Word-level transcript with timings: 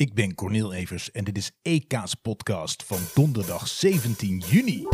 Ik 0.00 0.14
ben 0.14 0.34
Cornel 0.34 0.72
Evers 0.72 1.10
en 1.10 1.24
dit 1.24 1.36
is 1.36 1.50
EK's 1.62 2.14
podcast 2.14 2.82
van 2.82 2.98
donderdag 3.14 3.68
17 3.68 4.38
juni. 4.38 4.86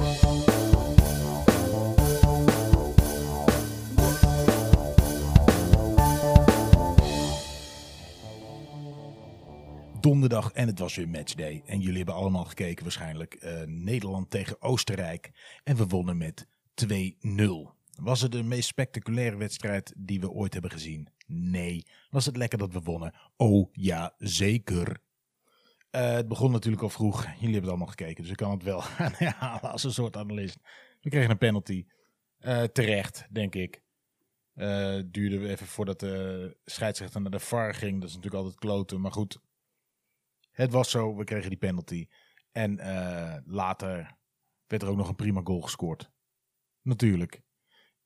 Donderdag 10.01 10.53
en 10.53 10.67
het 10.67 10.79
was 10.79 10.95
weer 10.97 11.09
matchday. 11.09 11.63
En 11.67 11.81
jullie 11.81 11.97
hebben 11.97 12.15
allemaal 12.15 12.45
gekeken 12.45 12.83
waarschijnlijk. 12.83 13.35
eh, 13.35 13.63
Nederland 13.67 14.31
tegen 14.31 14.63
Oostenrijk. 14.63 15.31
En 15.65 15.77
we 15.77 15.87
wonnen 15.87 16.17
met 16.17 16.47
2-0. 16.75 17.76
Was 17.97 18.21
het 18.21 18.33
de 18.33 18.43
meest 18.43 18.69
spectaculaire 18.69 19.37
wedstrijd 19.37 19.95
die 19.97 20.21
we 20.21 20.31
ooit 20.31 20.53
hebben 20.53 20.71
gezien? 20.71 21.09
Nee. 21.27 21.87
Was 22.11 22.27
het 22.27 22.37
lekker 22.37 22.59
dat 22.59 22.73
we 22.73 22.81
wonnen? 22.81 23.15
Oh 23.37 23.69
ja, 23.73 24.15
zeker. 24.19 25.01
Eh, 25.91 26.13
het 26.13 26.29
begon 26.29 26.51
natuurlijk 26.51 26.83
al 26.83 26.89
vroeg. 26.89 27.23
Jullie 27.23 27.39
hebben 27.39 27.55
het 27.55 27.69
allemaal 27.69 27.87
gekeken, 27.87 28.23
dus 28.23 28.31
ik 28.31 28.37
kan 28.37 28.51
het 28.51 28.63
wel 28.63 28.83
herhalen 28.89 29.71
als 29.71 29.85
een 29.85 29.93
soort 29.93 30.17
analist. 30.17 30.59
We 31.01 31.11
kregen 31.11 31.31
een 31.31 31.39
penalty. 31.39 31.87
Eh, 32.39 32.63
terecht, 32.63 33.27
denk 33.31 33.55
ik. 33.55 33.83
Eh 34.55 35.01
duurde 35.07 35.49
even 35.49 35.67
voordat 35.67 36.01
de 36.01 36.57
scheidsrechter 36.65 37.21
naar 37.21 37.31
de 37.31 37.41
VAR 37.41 37.75
ging. 37.75 38.01
Dat 38.01 38.09
is 38.09 38.15
natuurlijk 38.15 38.43
altijd 38.43 38.61
kloten, 38.61 39.01
maar 39.01 39.13
goed. 39.13 39.41
Het 40.51 40.73
was 40.73 40.91
zo, 40.91 41.17
we 41.17 41.25
kregen 41.25 41.49
die 41.49 41.59
penalty. 41.59 42.09
En 42.53 42.77
later 43.47 44.17
werd 44.67 44.83
er 44.83 44.89
ook 44.89 44.97
nog 44.97 45.09
een 45.09 45.15
prima 45.15 45.41
goal 45.45 45.61
gescoord. 45.61 46.11
Natuurlijk. 46.83 47.43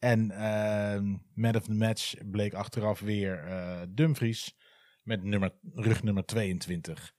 En 0.00 0.30
eh, 0.30 1.00
man 1.34 1.56
of 1.56 1.64
the 1.64 1.74
match 1.74 2.14
bleek 2.30 2.54
achteraf 2.54 3.00
weer 3.00 3.44
eh, 3.44 3.82
Dumfries 3.88 4.56
met 5.02 5.22
nummer, 5.22 5.54
rug 5.74 6.02
nummer 6.02 6.24
22. 6.24 7.14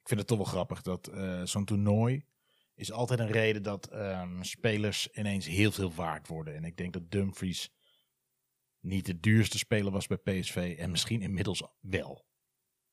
Ik 0.00 0.08
vind 0.08 0.20
het 0.20 0.28
toch 0.28 0.38
wel 0.38 0.46
grappig 0.46 0.82
dat 0.82 1.06
eh, 1.06 1.42
zo'n 1.44 1.64
toernooi 1.64 2.26
is 2.74 2.92
altijd 2.92 3.20
een 3.20 3.30
reden 3.30 3.62
dat 3.62 3.86
ehm, 3.86 4.42
spelers 4.42 5.08
ineens 5.12 5.46
heel 5.46 5.72
veel 5.72 5.94
waard 5.94 6.28
worden. 6.28 6.54
En 6.54 6.64
ik 6.64 6.76
denk 6.76 6.92
dat 6.92 7.10
Dumfries 7.10 7.70
niet 8.80 9.06
de 9.06 9.20
duurste 9.20 9.58
speler 9.58 9.92
was 9.92 10.06
bij 10.06 10.16
PSV 10.16 10.76
en 10.78 10.90
misschien 10.90 11.22
inmiddels 11.22 11.62
wel. 11.80 12.26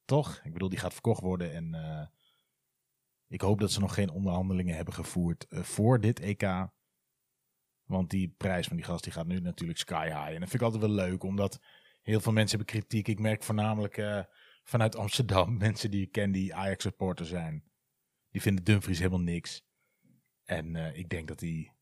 Toch? 0.06 0.42
Ik 0.44 0.54
bedoel, 0.54 0.70
die 0.70 0.80
gaat 0.80 0.94
verkocht 0.94 1.22
worden 1.22 1.54
en 1.54 1.74
eh, 1.74 2.08
ik 3.28 3.42
hoop 3.42 3.60
dat 3.60 3.72
ze 3.72 3.80
nog 3.80 3.94
geen 3.94 4.10
onderhandelingen 4.10 4.76
hebben 4.76 4.94
gevoerd 4.94 5.46
voor 5.50 6.00
dit 6.00 6.20
EK. 6.20 6.72
Want 7.94 8.10
die 8.10 8.34
prijs 8.38 8.68
van 8.68 8.76
die 8.76 8.86
gast 8.86 9.04
die 9.04 9.14
gaat 9.14 9.28
nu 9.28 9.40
natuurlijk 9.40 9.80
sky 9.80 10.06
high. 10.06 10.18
En 10.18 10.40
dat 10.40 10.50
vind 10.50 10.54
ik 10.54 10.62
altijd 10.62 10.82
wel 10.82 10.92
leuk, 10.92 11.24
omdat 11.24 11.60
heel 12.02 12.20
veel 12.20 12.32
mensen 12.32 12.58
hebben 12.58 12.76
kritiek. 12.76 13.08
Ik 13.08 13.20
merk 13.20 13.44
voornamelijk 13.44 13.98
eh, 13.98 14.24
vanuit 14.64 14.96
Amsterdam 14.96 15.58
mensen 15.68 15.92
die 15.92 16.02
ik 16.02 16.12
ken 16.12 16.32
die 16.32 16.56
Ajax 16.56 16.84
supporter 16.84 17.26
zijn. 17.26 17.64
Die 18.32 18.42
vinden 18.42 18.64
Dumfries 18.64 18.98
helemaal 18.98 19.20
niks. 19.20 19.66
En 20.46 20.76
eh, 20.76 20.98
ik 20.98 21.10
denk 21.10 21.28
dat 21.28 21.40
hij 21.40 21.74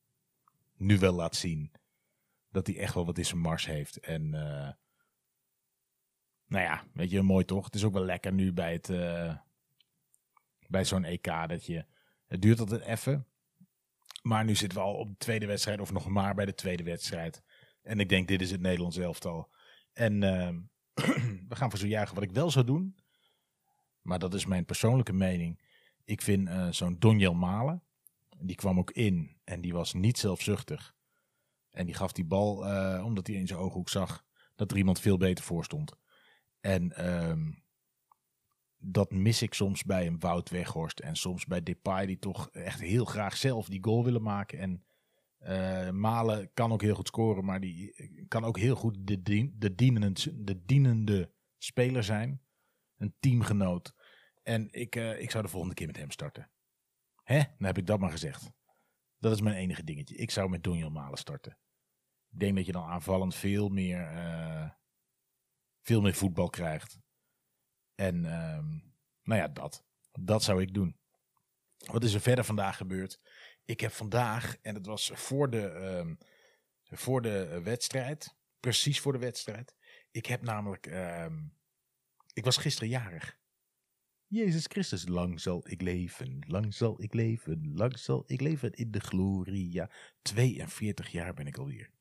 nu 0.78 1.00
wel 1.00 1.14
laat 1.14 1.36
zien 1.36 1.72
dat 2.50 2.68
hij 2.68 2.78
echt 2.78 2.94
wel 2.94 3.06
wat 3.06 3.18
in 3.18 3.26
zijn 3.26 3.40
mars 3.40 3.66
heeft. 3.66 4.00
En 4.00 4.34
eh, 4.34 4.72
nou 6.48 6.64
ja, 6.64 6.84
weet 6.94 7.10
je, 7.10 7.22
mooi 7.22 7.46
toch? 7.46 7.66
Het 7.66 7.76
is 7.76 7.84
ook 7.84 7.94
wel 7.94 8.06
lekker 8.06 8.34
nu 8.34 8.54
bij, 8.54 8.74
het, 8.74 8.88
bij 10.68 10.86
zo'n 10.86 11.04
EK 11.04 11.48
dat 11.48 11.66
je... 11.66 11.86
Het 12.28 12.42
duurt 12.42 12.60
altijd 12.60 12.82
even. 12.82 13.31
Maar 14.22 14.46
nu 14.46 14.56
zitten 14.56 14.78
we 14.78 14.84
al 14.84 14.96
op 14.96 15.10
de 15.10 15.18
tweede 15.18 15.46
wedstrijd, 15.46 15.80
of 15.80 15.92
nog 15.92 16.08
maar 16.08 16.36
bij 16.36 16.46
de 16.46 16.54
tweede 16.54 16.84
wedstrijd. 16.84 17.44
En 17.82 18.00
ik 18.00 18.10
denk, 18.10 18.28
dit 18.28 18.42
is 18.42 18.52
het 18.52 18.62
Nederlands 18.62 18.98
elftal. 18.98 19.50
En 19.94 20.24
ehm, 20.24 20.60
we 21.50 21.56
gaan 21.56 21.70
voor 21.70 21.80
zo 21.80 21.88
juichen. 21.88 22.16
Wat 22.16 22.24
ik 22.24 22.32
wel 22.32 22.52
zou 22.52 22.66
doen, 22.66 22.96
maar 24.02 24.20
dat 24.20 24.34
is 24.34 24.46
mijn 24.46 24.66
persoonlijke 24.66 25.14
mening. 25.14 25.60
Ik 26.04 26.22
vind 26.22 26.48
eh, 26.48 26.68
zo'n 26.70 27.00
Donjel 27.00 27.34
Malen, 27.34 27.84
die 28.38 28.56
kwam 28.56 28.80
ook 28.80 28.92
in 28.92 29.38
en 29.44 29.62
die 29.62 29.74
was 29.74 29.94
niet 29.94 30.18
zelfzuchtig. 30.18 30.96
En 31.72 31.86
die 31.86 31.96
gaf 31.96 32.12
die 32.12 32.26
bal, 32.26 32.66
eh, 32.66 33.06
omdat 33.06 33.28
hij 33.28 33.36
in 33.36 33.48
zijn 33.48 33.60
ooghoek 33.60 33.90
zag 33.90 34.26
dat 34.56 34.72
er 34.72 34.78
iemand 34.78 35.00
veel 35.00 35.18
beter 35.18 35.44
voor 35.44 35.64
stond. 35.64 35.94
En 36.60 36.92
ehm, 36.96 37.52
dat 38.84 39.12
mis 39.12 39.42
ik 39.42 39.54
soms 39.54 39.84
bij 39.84 40.08
een 40.08 40.20
Wout 40.20 40.50
Weghorst 40.50 41.00
en 41.00 41.16
soms 41.16 41.46
bij 41.46 41.64
Depay, 41.64 42.06
die 42.06 42.20
toch 42.20 42.50
echt 42.50 42.80
heel 42.80 43.06
graag 43.06 43.38
zelf 43.38 43.68
die 43.68 43.84
goal 43.84 44.04
willen 44.04 44.22
maken. 44.22 44.60
En 44.60 44.84
eh, 45.38 45.90
Malen 45.90 46.54
kan 46.54 46.72
ook 46.72 46.82
heel 46.82 46.96
goed 46.96 47.08
scoren, 47.08 47.46
maar 47.46 47.60
die 47.60 48.26
kan 48.28 48.44
ook 48.44 48.58
heel 48.58 48.76
goed 48.76 48.98
de, 49.08 49.22
de, 49.22 49.76
dienende, 49.76 50.44
de 50.44 50.66
dienende 50.66 51.32
speler 51.58 52.04
zijn. 52.04 52.42
Een 52.98 53.16
teamgenoot. 53.20 53.94
En 54.44 54.68
ik, 54.72 54.96
eh, 54.96 55.22
ik 55.22 55.32
zou 55.32 55.44
de 55.44 55.50
volgende 55.50 55.76
keer 55.76 55.88
met 55.88 55.98
hem 55.98 56.12
starten. 56.12 56.52
Hè? 57.24 57.38
Dan 57.38 57.68
heb 57.68 57.78
ik 57.78 57.86
dat 57.86 58.00
maar 58.00 58.12
gezegd. 58.12 58.52
Dat 59.18 59.32
is 59.32 59.42
mijn 59.42 59.56
enige 59.56 59.84
dingetje. 59.84 60.16
Ik 60.16 60.32
zou 60.32 60.50
met 60.50 60.64
Donjel 60.64 60.90
Malen 60.90 61.18
starten. 61.18 61.58
Ik 62.32 62.40
denk 62.40 62.56
dat 62.56 62.66
je 62.66 62.72
dan 62.72 62.86
aanvallend 62.86 63.36
veel 63.36 63.70
meer, 63.70 64.02
eh, 64.02 64.70
veel 65.82 66.02
meer 66.02 66.14
voetbal 66.14 66.50
krijgt. 66.50 67.00
En 68.02 68.26
ehm, 68.26 68.68
nou 69.24 69.42
ja, 69.42 69.48
dat. 69.48 69.86
Dat 70.12 70.44
zou 70.44 70.62
ik 70.62 70.74
doen. 70.74 70.98
Wat 71.78 72.04
is 72.04 72.14
er 72.14 72.22
verder 72.22 72.46
vandaag 72.46 72.78
gebeurd? 72.78 73.20
Ik 73.66 73.80
heb 73.80 73.92
vandaag, 73.92 74.58
en 74.62 74.76
het 74.76 74.86
was 74.86 75.12
voor 75.14 75.50
de, 75.50 75.68
ehm, 75.68 76.16
voor 76.84 77.22
de 77.22 77.62
wedstrijd, 77.64 78.36
precies 78.60 79.00
voor 79.00 79.12
de 79.12 79.20
wedstrijd. 79.20 79.76
Ik 80.12 80.26
heb 80.26 80.42
namelijk, 80.42 80.88
ehm, 80.88 81.44
ik 82.34 82.44
was 82.44 82.58
gisteren 82.58 82.90
jarig. 82.90 83.40
Jezus 84.28 84.66
Christus, 84.66 85.08
lang 85.08 85.40
zal 85.40 85.70
ik 85.70 85.82
leven, 85.82 86.44
lang 86.48 86.74
zal 86.74 87.02
ik 87.02 87.14
leven, 87.14 87.72
lang 87.74 88.00
zal 88.00 88.24
ik 88.26 88.42
leven 88.42 88.72
in 88.72 88.92
de 88.92 89.00
gloria. 89.00 89.90
42 90.22 91.12
jaar 91.12 91.34
ben 91.34 91.48
ik 91.48 91.58
alweer. 91.58 91.92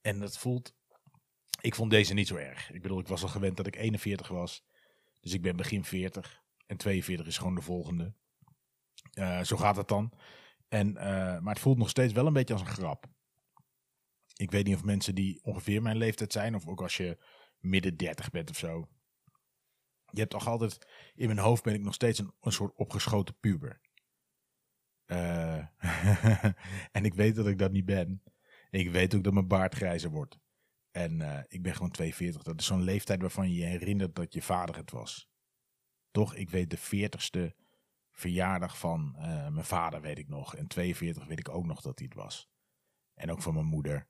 En 0.00 0.18
dat 0.18 0.38
voelt, 0.38 0.74
ik 1.60 1.74
vond 1.74 1.90
deze 1.90 2.14
niet 2.14 2.28
zo 2.28 2.36
erg. 2.36 2.70
Ik 2.70 2.82
bedoel, 2.82 3.00
ik 3.00 3.08
was 3.08 3.22
al 3.22 3.28
gewend 3.28 3.56
dat 3.56 3.66
ik 3.66 3.76
41 3.76 4.28
was. 4.28 4.67
Dus 5.28 5.36
ik 5.36 5.42
ben 5.42 5.56
begin 5.56 5.84
40. 5.84 6.42
En 6.66 6.76
42 6.76 7.26
is 7.26 7.38
gewoon 7.38 7.54
de 7.54 7.60
volgende. 7.60 8.14
Eh, 9.12 9.42
zo 9.42 9.56
gaat 9.56 9.76
het 9.76 9.88
dan. 9.88 10.12
En, 10.68 10.96
eh, 10.96 11.40
maar 11.40 11.54
het 11.54 11.62
voelt 11.62 11.78
nog 11.78 11.88
steeds 11.88 12.12
wel 12.12 12.26
een 12.26 12.32
beetje 12.32 12.54
als 12.54 12.62
een 12.62 12.68
grap. 12.68 13.06
Ik 14.36 14.50
weet 14.50 14.66
niet 14.66 14.74
of 14.74 14.84
mensen 14.84 15.14
die 15.14 15.42
ongeveer 15.42 15.82
mijn 15.82 15.96
leeftijd 15.96 16.32
zijn, 16.32 16.54
of 16.54 16.66
ook 16.66 16.82
als 16.82 16.96
je 16.96 17.18
midden 17.58 17.96
30 17.96 18.30
bent 18.30 18.50
of 18.50 18.56
zo. 18.56 18.88
Je 20.10 20.18
hebt 20.18 20.30
toch 20.30 20.46
altijd, 20.46 20.88
in 21.14 21.26
mijn 21.26 21.38
hoofd 21.38 21.62
ben 21.62 21.74
ik 21.74 21.82
nog 21.82 21.94
steeds 21.94 22.18
een, 22.18 22.32
een 22.40 22.52
soort 22.52 22.76
opgeschoten 22.76 23.38
puber. 23.40 23.80
Eh, 25.04 25.66
en 26.96 27.04
ik 27.04 27.14
weet 27.14 27.34
dat 27.34 27.46
ik 27.46 27.58
dat 27.58 27.72
niet 27.72 27.86
ben. 27.86 28.22
Ik 28.70 28.90
weet 28.90 29.14
ook 29.14 29.24
dat 29.24 29.32
mijn 29.32 29.48
baard 29.48 29.74
grijzer 29.74 30.10
wordt. 30.10 30.38
En 30.98 31.20
eh, 31.20 31.44
ik 31.48 31.62
ben 31.62 31.74
gewoon 31.74 31.90
42. 31.90 32.42
Dat 32.42 32.60
is 32.60 32.66
zo'n 32.66 32.82
leeftijd 32.82 33.20
waarvan 33.20 33.50
je 33.50 33.56
je 33.56 33.64
herinnert 33.64 34.14
dat 34.14 34.32
je 34.34 34.42
vader 34.42 34.76
het 34.76 34.90
was. 34.90 35.28
Toch, 36.10 36.34
ik 36.34 36.50
weet 36.50 36.70
de 36.70 36.78
40ste 36.78 37.54
verjaardag 38.10 38.78
van 38.78 39.14
eh, 39.16 39.48
mijn 39.48 39.64
vader, 39.64 40.00
weet 40.00 40.18
ik 40.18 40.28
nog. 40.28 40.56
En 40.56 40.66
42 40.66 41.26
weet 41.26 41.38
ik 41.38 41.48
ook 41.48 41.66
nog 41.66 41.80
dat 41.80 41.98
hij 41.98 42.08
het 42.08 42.18
was. 42.22 42.50
En 43.14 43.30
ook 43.30 43.42
van 43.42 43.54
mijn 43.54 43.66
moeder. 43.66 44.08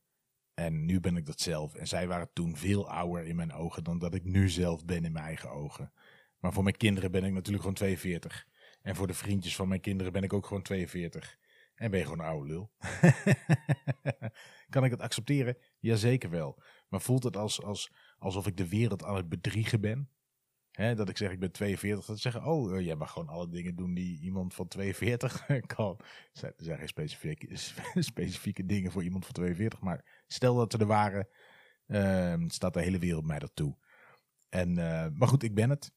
En 0.55 0.85
nu 0.85 1.01
ben 1.01 1.17
ik 1.17 1.27
dat 1.27 1.41
zelf. 1.41 1.75
En 1.75 1.89
zij 1.89 2.07
waren 2.07 2.33
toen 2.33 2.57
veel 2.57 2.91
ouder 2.91 3.27
in 3.27 3.37
mijn 3.37 3.53
ogen 3.53 3.85
dan 3.85 3.99
dat 3.99 4.15
ik 4.15 4.25
nu 4.25 4.49
zelf 4.49 4.85
ben 4.85 5.05
in 5.05 5.13
mijn 5.13 5.25
eigen 5.25 5.51
ogen. 5.51 5.93
Maar 6.39 6.53
voor 6.53 6.63
mijn 6.63 6.77
kinderen 6.77 7.11
ben 7.11 7.25
ik 7.25 7.33
natuurlijk 7.33 7.61
gewoon 7.61 7.77
42. 7.77 8.47
En 8.83 8.97
voor 8.97 9.07
de 9.07 9.15
vriendjes 9.15 9.57
van 9.57 9.69
mijn 9.69 9.81
kinderen 9.81 10.13
ben 10.13 10.23
ik 10.23 10.33
ook 10.33 10.47
gewoon 10.47 10.63
42. 10.63 11.39
En 11.79 11.91
ben 11.91 11.99
je 11.99 12.05
gewoon 12.05 12.21
een 12.21 12.31
oude 12.31 12.49
lul. 12.49 12.73
kan 14.71 14.85
ik 14.85 14.91
het 14.91 15.01
accepteren? 15.01 15.57
Jazeker 15.79 16.31
wel. 16.31 16.63
Maar 16.89 17.01
voelt 17.01 17.25
het 17.25 17.37
als, 17.37 17.63
als, 17.63 17.91
alsof 18.19 18.47
ik 18.47 18.57
de 18.57 18.69
wereld 18.69 19.05
aan 19.05 19.17
het 19.17 19.29
bedriegen 19.29 19.81
ben? 19.81 20.11
Hè, 20.79 20.95
dat 20.95 21.09
ik 21.09 21.17
zeg 21.17 21.31
ik 21.31 21.41
ben 21.41 21.53
42. 21.53 22.07
Dat 22.07 22.17
ze 22.17 22.23
zeggen, 22.23 22.51
oh, 22.51 22.77
eh, 22.77 22.85
jij 22.85 22.97
mag 22.97 23.13
gewoon 23.13 23.29
alle 23.29 23.49
dingen 23.49 23.77
doen 23.77 23.95
die 23.95 24.21
iemand 24.21 24.55
van 24.55 24.69
42 24.69 25.47
kan. 25.77 25.97
Er 26.33 26.53
zijn, 26.57 26.79
geen 26.79 26.89
specifieke, 26.89 27.57
specifieke 28.13 28.67
dingen 28.67 28.93
voor 28.93 29.03
iemand 29.03 29.25
van 29.25 29.35
42. 29.35 29.81
Maar 29.81 30.25
stel 30.27 30.55
dat 30.55 30.73
ze 30.73 30.79
er 30.79 30.87
waren, 30.87 31.29
ehm, 31.87 32.49
staat 32.49 32.75
de 32.75 32.81
hele 32.81 32.99
wereld 32.99 33.27
mij 33.27 33.39
dat 33.39 33.51
toe. 33.55 33.77
En, 34.49 34.79
eh, 34.79 35.09
maar 35.13 35.29
goed, 35.29 35.43
ik 35.43 35.55
ben 35.55 35.71
het. 35.71 35.93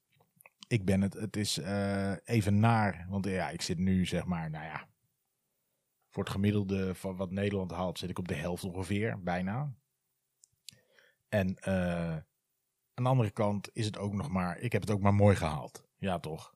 Ik 0.68 0.86
ben 0.86 1.02
het. 1.02 1.14
Het 1.14 1.36
is 1.36 1.58
eh, 1.58 2.14
even 2.24 2.60
naar. 2.60 3.06
Want 3.10 3.26
ja, 3.26 3.50
ik 3.50 3.62
zit 3.62 3.78
nu 3.78 4.06
zeg 4.06 4.26
maar, 4.26 4.50
nou 4.50 4.66
ja. 4.66 4.90
Voor 6.10 6.24
het 6.24 6.32
gemiddelde 6.32 6.96
van 6.96 7.16
wat 7.16 7.32
Nederland 7.32 7.72
haalt, 7.72 8.00
zit 8.00 8.10
ik 8.10 8.20
op 8.20 8.28
de 8.28 8.36
helft 8.36 8.64
ongeveer, 8.64 9.24
bijna. 9.24 9.76
En 11.32 11.56
eh, 11.56 12.16
aan 12.94 13.04
de 13.04 13.10
andere 13.10 13.32
kant 13.32 13.70
is 13.74 13.86
het 13.86 13.98
ook 13.98 14.14
nog 14.14 14.30
maar, 14.30 14.58
ik 14.58 14.72
heb 14.72 14.82
het 14.82 14.92
ook 14.92 15.02
maar 15.02 15.14
mooi 15.14 15.36
gehaald. 15.36 15.88
Ja, 15.98 16.20
toch? 16.20 16.56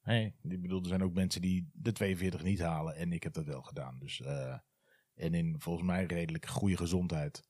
Hey, 0.00 0.36
ik 0.42 0.62
bedoel, 0.62 0.80
er 0.80 0.88
zijn 0.88 1.02
ook 1.02 1.14
mensen 1.14 1.40
die 1.40 1.70
de 1.72 1.92
42 1.92 2.42
niet 2.42 2.60
halen 2.60 2.94
en 2.94 3.12
ik 3.12 3.22
heb 3.22 3.32
dat 3.32 3.44
wel 3.44 3.62
gedaan. 3.62 3.98
Dus, 3.98 4.20
eh, 4.20 4.58
en 5.14 5.34
in 5.34 5.60
volgens 5.60 5.86
mij 5.86 6.04
redelijk 6.04 6.46
goede 6.46 6.76
gezondheid. 6.76 7.48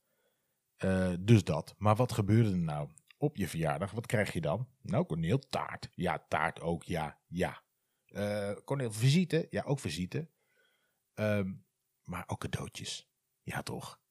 Eh, 0.75 1.13
dus 1.19 1.43
dat. 1.43 1.75
Maar 1.77 1.95
wat 1.95 2.11
gebeurde 2.11 2.51
er 2.51 2.57
nou? 2.57 2.89
op 3.17 3.37
je 3.37 3.47
verjaardag, 3.47 3.91
wat 3.91 4.05
krijg 4.05 4.33
je 4.33 4.41
dan? 4.41 4.67
Nou, 4.81 5.05
Corneel, 5.05 5.39
taart. 5.39 5.89
Ja, 5.93 6.25
taart 6.27 6.61
ook, 6.61 6.83
ja, 6.83 7.19
ja. 7.27 7.63
Uh, 8.07 8.51
Corneel, 8.65 8.91
visite? 8.91 9.47
Ja, 9.49 9.63
ook 9.63 9.79
visite. 9.79 10.29
Ehm, 11.13 11.53
maar 12.03 12.23
ook 12.27 12.39
cadeautjes. 12.39 13.09
Ja, 13.41 13.63
toch? 13.63 14.01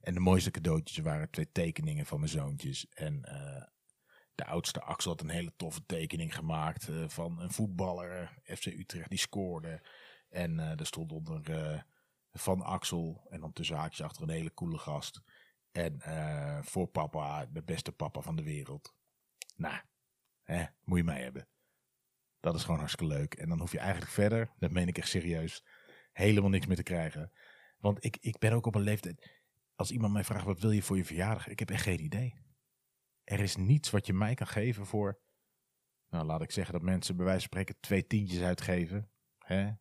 En 0.00 0.14
de 0.14 0.20
mooiste 0.20 0.50
cadeautjes 0.50 0.98
waren 0.98 1.30
twee 1.30 1.52
tekeningen 1.52 2.06
van 2.06 2.18
mijn 2.18 2.30
zoontjes. 2.30 2.88
En 2.88 3.22
uh, 3.24 3.64
de 4.34 4.44
oudste 4.44 4.80
Axel 4.80 5.10
had 5.10 5.20
een 5.20 5.28
hele 5.28 5.52
toffe 5.56 5.84
tekening 5.86 6.34
gemaakt 6.34 6.88
uh, 6.88 7.08
van 7.08 7.40
een 7.40 7.50
voetballer, 7.50 8.38
FC 8.44 8.66
Utrecht, 8.66 9.10
die 9.10 9.18
scoorde. 9.18 9.86
En 10.28 10.58
er 10.58 10.86
stond 10.86 11.12
onder 11.12 11.86
van 12.32 12.62
Axel 12.62 13.26
en 13.30 13.40
dan 13.40 13.52
tussen 13.52 13.76
haakjes 13.76 14.06
achter 14.06 14.22
een 14.22 14.28
hele 14.28 14.54
coole 14.54 14.78
gast. 14.78 15.22
En 15.72 16.00
voor 16.64 16.86
papa, 16.86 17.46
de 17.46 17.62
beste 17.62 17.92
papa 17.92 18.20
van 18.20 18.36
de 18.36 18.42
wereld. 18.42 18.94
Nou, 19.56 19.80
hè, 20.42 20.64
moet 20.84 20.98
je 20.98 21.04
mij 21.04 21.22
hebben. 21.22 21.48
Dat 22.40 22.54
is 22.54 22.62
gewoon 22.62 22.78
hartstikke 22.78 23.14
leuk. 23.14 23.34
En 23.34 23.48
dan 23.48 23.58
hoef 23.58 23.72
je 23.72 23.78
eigenlijk 23.78 24.10
verder, 24.10 24.52
dat 24.58 24.70
meen 24.70 24.88
ik 24.88 24.98
echt 24.98 25.08
serieus, 25.08 25.64
helemaal 26.12 26.50
niks 26.50 26.66
meer 26.66 26.76
te 26.76 26.82
krijgen. 26.82 27.32
Want 27.78 28.04
ik, 28.04 28.16
ik 28.20 28.38
ben 28.38 28.52
ook 28.52 28.66
op 28.66 28.74
een 28.74 28.82
leeftijd. 28.82 29.37
Als 29.78 29.90
iemand 29.90 30.12
mij 30.12 30.24
vraagt 30.24 30.44
wat 30.44 30.60
wil 30.60 30.70
je 30.70 30.82
voor 30.82 30.96
je 30.96 31.04
verjaardag, 31.04 31.48
ik 31.48 31.58
heb 31.58 31.70
echt 31.70 31.82
geen 31.82 32.00
idee. 32.00 32.34
Er 33.24 33.40
is 33.40 33.56
niets 33.56 33.90
wat 33.90 34.06
je 34.06 34.12
mij 34.12 34.34
kan 34.34 34.46
geven 34.46 34.86
voor. 34.86 35.20
Nou, 36.08 36.26
laat 36.26 36.42
ik 36.42 36.50
zeggen 36.50 36.72
dat 36.72 36.82
mensen 36.82 37.16
bij 37.16 37.24
wijze 37.24 37.40
van 37.40 37.48
spreken 37.48 37.80
twee 37.80 38.06
tientjes 38.06 38.40
uitgeven. 38.40 39.10
Hè? 39.38 39.72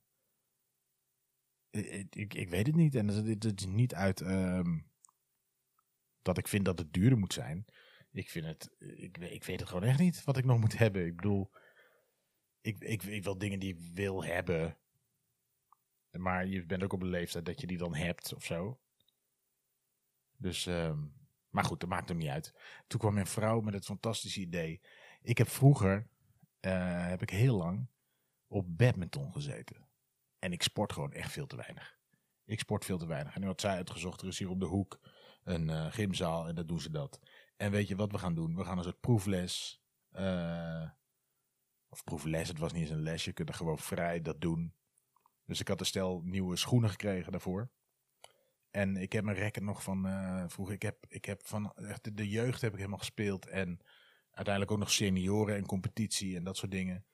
Ik, 1.69 2.15
ik, 2.15 2.33
ik 2.33 2.49
weet 2.49 2.67
het 2.67 2.75
niet. 2.75 2.95
En 2.95 3.07
het, 3.07 3.59
is 3.61 3.65
niet 3.65 3.93
uit 3.93 4.19
um, 4.19 4.91
dat 6.21 6.37
ik 6.37 6.47
vind 6.47 6.65
dat 6.65 6.79
het 6.79 6.93
duurder 6.93 7.19
moet 7.19 7.33
zijn. 7.33 7.65
Ik 8.11 8.29
vind 8.29 8.45
het. 8.45 8.75
Ik, 8.79 9.17
ik 9.17 9.43
weet 9.43 9.59
het 9.59 9.69
gewoon 9.69 9.83
echt 9.83 9.99
niet 9.99 10.23
wat 10.23 10.37
ik 10.37 10.45
nog 10.45 10.59
moet 10.59 10.77
hebben. 10.77 11.05
Ik 11.05 11.15
bedoel 11.15 11.51
ik, 12.61 12.79
ik, 12.79 13.03
ik 13.03 13.23
wil 13.23 13.37
dingen 13.37 13.59
die 13.59 13.75
ik 13.75 13.93
wil 13.93 14.23
hebben. 14.23 14.77
Maar 16.11 16.47
je 16.47 16.65
bent 16.65 16.83
ook 16.83 16.93
op 16.93 17.01
een 17.01 17.09
leeftijd 17.09 17.45
dat 17.45 17.61
je 17.61 17.67
die 17.67 17.77
dan 17.77 17.95
hebt 17.95 18.33
of 18.33 18.45
zo. 18.45 18.79
Dus, 20.37 20.65
um, 20.65 21.13
maar 21.49 21.63
goed, 21.63 21.79
dat 21.79 21.89
maakt 21.89 22.09
hem 22.09 22.17
niet 22.17 22.29
uit. 22.29 22.53
Toen 22.87 22.99
kwam 22.99 23.13
mijn 23.13 23.27
vrouw 23.27 23.61
met 23.61 23.73
het 23.73 23.85
fantastische 23.85 24.39
idee. 24.39 24.81
Ik 25.21 25.37
heb 25.37 25.49
vroeger, 25.49 26.07
uh, 26.61 27.07
heb 27.07 27.21
ik 27.21 27.29
heel 27.29 27.57
lang 27.57 27.87
op 28.47 28.77
badminton 28.77 29.31
gezeten. 29.33 29.87
En 30.39 30.51
ik 30.51 30.63
sport 30.63 30.93
gewoon 30.93 31.13
echt 31.13 31.31
veel 31.31 31.47
te 31.47 31.55
weinig. 31.55 31.97
Ik 32.45 32.59
sport 32.59 32.85
veel 32.85 32.97
te 32.97 33.07
weinig. 33.07 33.35
En 33.35 33.41
nu 33.41 33.47
had 33.47 33.61
zij 33.61 33.75
uitgezocht, 33.75 34.21
er 34.21 34.27
is 34.27 34.39
hier 34.39 34.49
op 34.49 34.59
de 34.59 34.65
hoek 34.65 34.99
een 35.43 35.69
uh, 35.69 35.91
gymzaal 35.91 36.47
en 36.47 36.55
dat 36.55 36.67
doen 36.67 36.79
ze 36.79 36.91
dat. 36.91 37.19
En 37.57 37.71
weet 37.71 37.87
je 37.87 37.95
wat 37.95 38.11
we 38.11 38.17
gaan 38.17 38.35
doen? 38.35 38.55
We 38.55 38.63
gaan 38.63 38.77
een 38.77 38.83
soort 38.83 38.99
proefles. 38.99 39.81
Uh, 40.11 40.89
of 41.89 42.03
proefles, 42.03 42.47
het 42.47 42.57
was 42.57 42.71
niet 42.73 42.81
eens 42.81 42.91
een 42.91 43.01
les, 43.01 43.25
je 43.25 43.33
kunt 43.33 43.49
er 43.49 43.55
gewoon 43.55 43.77
vrij 43.77 44.21
dat 44.21 44.41
doen. 44.41 44.73
Dus 45.45 45.59
ik 45.59 45.67
had 45.67 45.79
een 45.79 45.85
stel 45.85 46.21
nieuwe 46.23 46.55
schoenen 46.55 46.89
gekregen 46.89 47.31
daarvoor. 47.31 47.69
En 48.77 48.97
ik 48.97 49.11
heb 49.11 49.23
mijn 49.23 49.37
rekken 49.37 49.63
nog 49.63 49.83
van 49.83 50.07
uh, 50.07 50.43
vroeger. 50.47 50.75
Ik 50.75 50.81
heb, 50.81 51.05
ik 51.07 51.25
heb 51.25 51.45
van 51.45 51.73
echt 51.73 52.17
de 52.17 52.29
jeugd 52.29 52.61
heb 52.61 52.71
ik 52.71 52.77
helemaal 52.77 52.97
gespeeld. 52.97 53.47
En 53.47 53.79
uiteindelijk 54.31 54.71
ook 54.71 54.79
nog 54.79 54.91
senioren 54.91 55.55
en 55.55 55.65
competitie 55.65 56.35
en 56.35 56.43
dat 56.43 56.57
soort 56.57 56.71
dingen. 56.71 57.05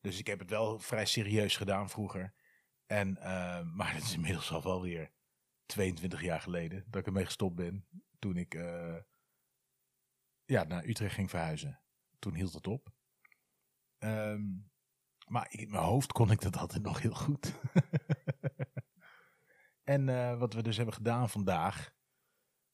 Dus 0.00 0.18
ik 0.18 0.26
heb 0.26 0.38
het 0.38 0.50
wel 0.50 0.78
vrij 0.78 1.06
serieus 1.06 1.56
gedaan 1.56 1.90
vroeger. 1.90 2.34
En, 2.86 3.16
uh, 3.18 3.60
maar 3.78 3.94
het 3.94 4.02
is 4.02 4.14
inmiddels 4.14 4.50
al 4.50 4.62
wel 4.62 4.82
weer 4.82 5.12
22 5.66 6.22
jaar 6.22 6.40
geleden 6.40 6.84
dat 6.86 7.00
ik 7.00 7.06
ermee 7.06 7.24
gestopt 7.24 7.54
ben. 7.54 7.86
Toen 8.18 8.36
ik 8.36 8.54
uh, 8.54 8.96
ja, 10.44 10.64
naar 10.64 10.84
Utrecht 10.84 11.14
ging 11.14 11.30
verhuizen. 11.30 11.80
Toen 12.18 12.34
hield 12.34 12.52
het 12.52 12.66
op. 12.66 12.92
Um, 13.98 14.70
maar 15.26 15.46
in 15.50 15.70
mijn 15.70 15.84
hoofd 15.84 16.12
kon 16.12 16.30
ik 16.30 16.40
dat 16.40 16.56
altijd 16.56 16.82
nog 16.82 17.02
heel 17.02 17.14
goed. 17.14 17.52
en 19.88 20.08
uh, 20.08 20.38
wat 20.38 20.52
we 20.52 20.62
dus 20.62 20.76
hebben 20.76 20.94
gedaan 20.94 21.28
vandaag, 21.28 21.94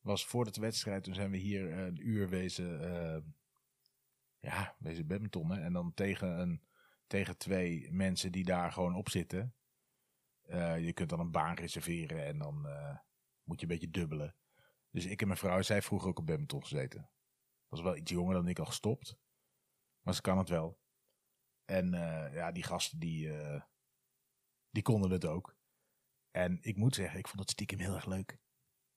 was 0.00 0.26
voor 0.26 0.52
de 0.52 0.60
wedstrijd, 0.60 1.04
toen 1.04 1.14
zijn 1.14 1.30
we 1.30 1.36
hier 1.36 1.68
uh, 1.68 1.84
een 1.84 2.08
uur 2.08 2.28
wezen, 2.28 2.80
uh, 2.80 3.22
ja, 4.38 4.76
wezen 4.78 5.06
badmintonnen. 5.06 5.62
En 5.62 5.72
dan 5.72 5.94
tegen, 5.94 6.40
een, 6.40 6.62
tegen 7.06 7.38
twee 7.38 7.92
mensen 7.92 8.32
die 8.32 8.44
daar 8.44 8.72
gewoon 8.72 8.94
op 8.94 9.08
zitten. 9.08 9.54
je 10.78 10.92
kunt 10.94 11.08
dan 11.08 11.20
een 11.20 11.30
baan 11.30 11.54
reserveren 11.54 12.24
en 12.24 12.38
dan 12.38 12.54
moet 13.44 13.60
je 13.60 13.66
een 13.66 13.72
beetje 13.72 13.90
dubbelen. 13.90 14.34
Dus 14.90 15.04
ik 15.04 15.20
en 15.20 15.26
mijn 15.26 15.38
vrouw, 15.38 15.62
zij 15.62 15.82
vroeger 15.82 16.08
ook 16.08 16.18
op 16.18 16.26
badminton 16.26 16.62
gezeten. 16.62 17.10
Was 17.68 17.80
wel 17.80 17.96
iets 17.96 18.10
jonger 18.10 18.34
dan 18.34 18.48
ik 18.48 18.58
al 18.58 18.66
gestopt. 18.66 19.16
Maar 20.00 20.14
ze 20.14 20.20
kan 20.20 20.38
het 20.38 20.48
wel. 20.48 20.78
En 21.64 21.90
ja, 22.32 22.52
die 22.52 22.62
gasten 22.62 22.98
die, 22.98 23.30
die 24.70 24.82
konden 24.82 25.10
het 25.10 25.24
ook. 25.24 25.56
En 26.36 26.58
ik 26.60 26.76
moet 26.76 26.94
zeggen, 26.94 27.18
ik 27.18 27.28
vond 27.28 27.40
het 27.40 27.50
stiekem 27.50 27.78
heel 27.78 27.94
erg 27.94 28.06
leuk. 28.06 28.38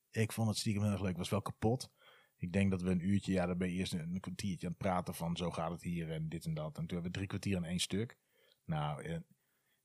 Ik 0.09 0.31
vond 0.31 0.47
het 0.47 0.57
stiekem 0.57 0.83
heel 0.83 0.91
erg 0.91 1.01
leuk. 1.01 1.09
Het 1.09 1.17
was 1.17 1.29
wel 1.29 1.41
kapot. 1.41 1.91
Ik 2.35 2.53
denk 2.53 2.71
dat 2.71 2.81
we 2.81 2.89
een 2.89 3.07
uurtje, 3.07 3.31
ja, 3.31 3.45
dan 3.45 3.57
ben 3.57 3.71
je 3.71 3.77
eerst 3.77 3.93
een, 3.93 4.19
kwartiertje 4.19 4.67
aan 4.67 4.73
het 4.73 4.81
praten 4.81 5.15
van 5.15 5.37
zo 5.37 5.51
gaat 5.51 5.71
het 5.71 5.81
hier 5.81 6.11
en 6.11 6.29
dit 6.29 6.45
en 6.45 6.53
dat. 6.53 6.67
En 6.67 6.73
toen 6.73 6.87
hebben 6.87 7.03
we 7.03 7.11
drie 7.11 7.27
kwartier 7.27 7.55
in 7.55 7.63
één 7.63 7.79
stuk. 7.79 8.17
Nou, 8.65 9.03
eh, 9.03 9.17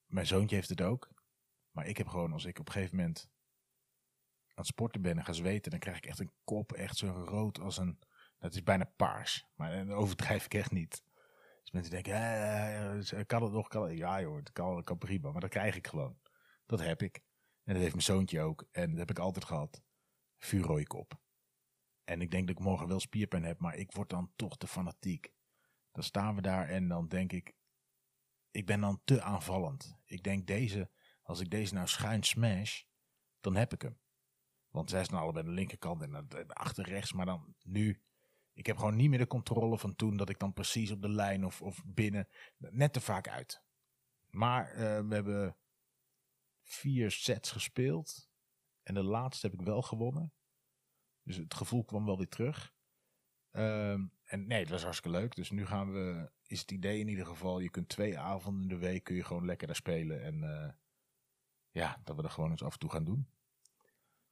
mijn 0.06 0.26
zoontje 0.26 0.56
heeft 0.56 0.69
het 0.69 0.81
ook. 0.81 1.12
Maar 1.70 1.87
ik 1.87 1.96
heb 1.96 2.08
gewoon, 2.08 2.32
als 2.32 2.44
ik 2.44 2.58
op 2.58 2.66
een 2.66 2.72
gegeven 2.72 2.96
moment 2.96 3.28
aan 4.46 4.52
het 4.54 4.66
sporten 4.66 5.02
ben 5.02 5.19
en 5.19 5.25
ga 5.25 5.32
zweten, 5.32 5.70
dan 5.70 5.81
krijg 5.81 5.96
ik 5.96 6.06
echt 6.06 6.19
een 6.19 6.32
kop, 6.44 6.72
echt 6.72 6.96
zo 6.96 7.06
rood 7.06 7.60
als 7.60 7.76
een, 7.76 7.99
dat 8.38 8.54
is 8.54 8.62
bijna 8.62 8.93
paars. 8.96 9.46
Maar 9.54 9.87
dat 9.87 9.96
overdrijf 9.96 10.44
ik 10.44 10.54
echt 10.54 10.70
niet. 10.70 11.02
Dus 11.62 11.70
mensen 11.70 11.90
denken, 11.90 12.14
eh, 12.14 13.26
kan 13.26 13.43
het 13.43 13.52
nog? 13.52 13.69
Kan? 13.69 13.96
Ja 13.96 14.20
joh, 14.20 14.37
het 14.37 14.52
kan, 14.52 14.84
kan 14.84 14.99
prima. 14.99 15.31
Maar 15.31 15.40
dat 15.40 15.50
krijg 15.50 15.76
ik 15.76 15.87
gewoon. 15.87 16.19
Dat 16.66 16.81
heb 16.81 17.02
ik. 17.02 17.22
En 17.64 17.73
dat 17.73 17.82
heeft 17.82 17.94
mijn 17.94 18.05
zoontje 18.05 18.41
ook. 18.41 18.67
En 18.70 18.91
dat 18.91 18.99
heb 18.99 19.11
ik 19.11 19.19
altijd 19.19 19.44
gehad. 19.44 19.82
Vuurrooie 20.38 20.87
kop. 20.87 21.20
En 22.05 22.20
ik 22.20 22.31
denk 22.31 22.47
dat 22.47 22.56
ik 22.56 22.62
morgen 22.62 22.88
wel 22.88 23.00
spierpijn 23.00 23.44
heb, 23.44 23.59
maar 23.59 23.76
ik 23.76 23.93
word 23.93 24.11
dan 24.11 24.32
toch 24.37 24.56
te 24.56 24.67
fanatiek. 24.67 25.32
Dan 25.93 26.03
staan 26.03 26.35
we 26.35 26.43
daar 26.43 26.69
en 26.69 26.88
dan 26.88 27.09
denk 27.09 27.32
ik, 27.32 27.55
ik 28.50 28.67
ben 28.67 28.81
dan 28.81 29.00
te 29.05 29.23
aanvallend. 29.23 29.97
Ik 30.05 30.23
denk 30.23 30.47
deze, 30.47 30.91
als 31.23 31.41
ik 31.41 31.50
deze 31.50 31.75
nou 31.75 31.87
schuin 31.87 32.23
smash, 32.23 32.82
dan 33.41 33.56
heb 33.56 33.73
ik 33.73 33.82
hem. 33.82 33.99
Want 34.69 34.91
zij 34.91 35.05
staan 35.05 35.20
allebei 35.20 35.44
aan 35.44 35.50
de 35.50 35.56
linkerkant 35.56 36.03
en 36.03 36.47
achter 36.47 36.85
rechts, 36.85 37.12
maar 37.12 37.26
dan 37.26 37.55
nu 37.62 38.03
ik 38.55 38.67
heb 38.67 38.76
gewoon 38.76 38.97
niet 38.97 39.09
meer 39.09 39.19
de 39.19 39.26
controle 39.26 39.79
van 39.79 39.97
toen 39.97 40.17
dat 40.17 40.29
ik 40.29 40.38
dan 40.38 40.53
precies 40.53 40.91
op 40.91 41.03
de 41.03 41.09
lijn 41.09 41.44
of, 41.44 41.62
of 41.62 41.82
binnen 41.87 42.29
net 42.56 42.93
te 42.93 43.00
vaak 43.00 43.29
uit. 43.29 43.62
Maar 44.31 44.73
uh, 44.73 44.78
we 44.78 45.14
hebben 45.14 45.57
vier 46.62 47.11
sets 47.11 47.50
gespeeld. 47.50 48.31
En 48.83 48.95
de 48.95 49.02
laatste 49.02 49.47
heb 49.47 49.61
ik 49.61 49.66
wel 49.66 49.83
gewonnen. 49.83 50.33
Dus 51.23 51.37
het 51.37 51.54
gevoel 51.54 51.85
kwam 51.85 52.04
wel 52.04 52.16
weer 52.16 52.28
terug. 52.28 52.75
Uh, 53.52 53.92
en 54.23 54.47
nee, 54.47 54.61
het 54.61 54.69
was 54.69 54.83
hartstikke 54.83 55.19
leuk. 55.19 55.35
Dus 55.35 55.50
nu 55.50 55.66
gaan 55.66 55.92
we, 55.92 56.31
is 56.47 56.61
het 56.61 56.71
idee 56.71 56.99
in 56.99 57.09
ieder 57.09 57.26
geval, 57.26 57.61
je 57.61 57.71
kunt 57.71 57.88
twee 57.88 58.19
avonden 58.19 58.62
in 58.62 58.69
de 58.69 58.76
week 58.76 59.04
kun 59.04 59.14
je 59.14 59.25
gewoon 59.25 59.45
lekker 59.45 59.66
daar 59.66 59.76
spelen. 59.76 60.23
En 60.23 60.42
uh, 60.42 60.73
ja, 61.71 62.00
dat 62.04 62.16
we 62.16 62.23
er 62.23 62.31
gewoon 62.31 62.50
eens 62.50 62.62
af 62.62 62.73
en 62.73 62.78
toe 62.78 62.90
gaan 62.90 63.04
doen. 63.04 63.28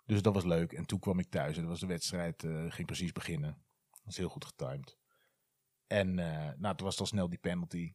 Dus 0.06 0.22
dat 0.22 0.34
was 0.34 0.44
leuk. 0.44 0.72
En 0.72 0.86
toen 0.86 0.98
kwam 0.98 1.18
ik 1.18 1.30
thuis 1.30 1.56
en 1.56 1.66
was 1.66 1.80
de 1.80 1.86
wedstrijd, 1.86 2.42
uh, 2.42 2.70
ging 2.72 2.86
precies 2.86 3.12
beginnen. 3.12 3.62
Dat 3.90 4.12
is 4.12 4.16
heel 4.16 4.28
goed 4.28 4.44
getimed. 4.44 4.98
En 5.86 6.18
uh, 6.18 6.50
nou, 6.56 6.76
toen 6.76 6.86
was 6.86 7.00
al 7.00 7.06
snel 7.06 7.28
die 7.28 7.38
penalty. 7.38 7.94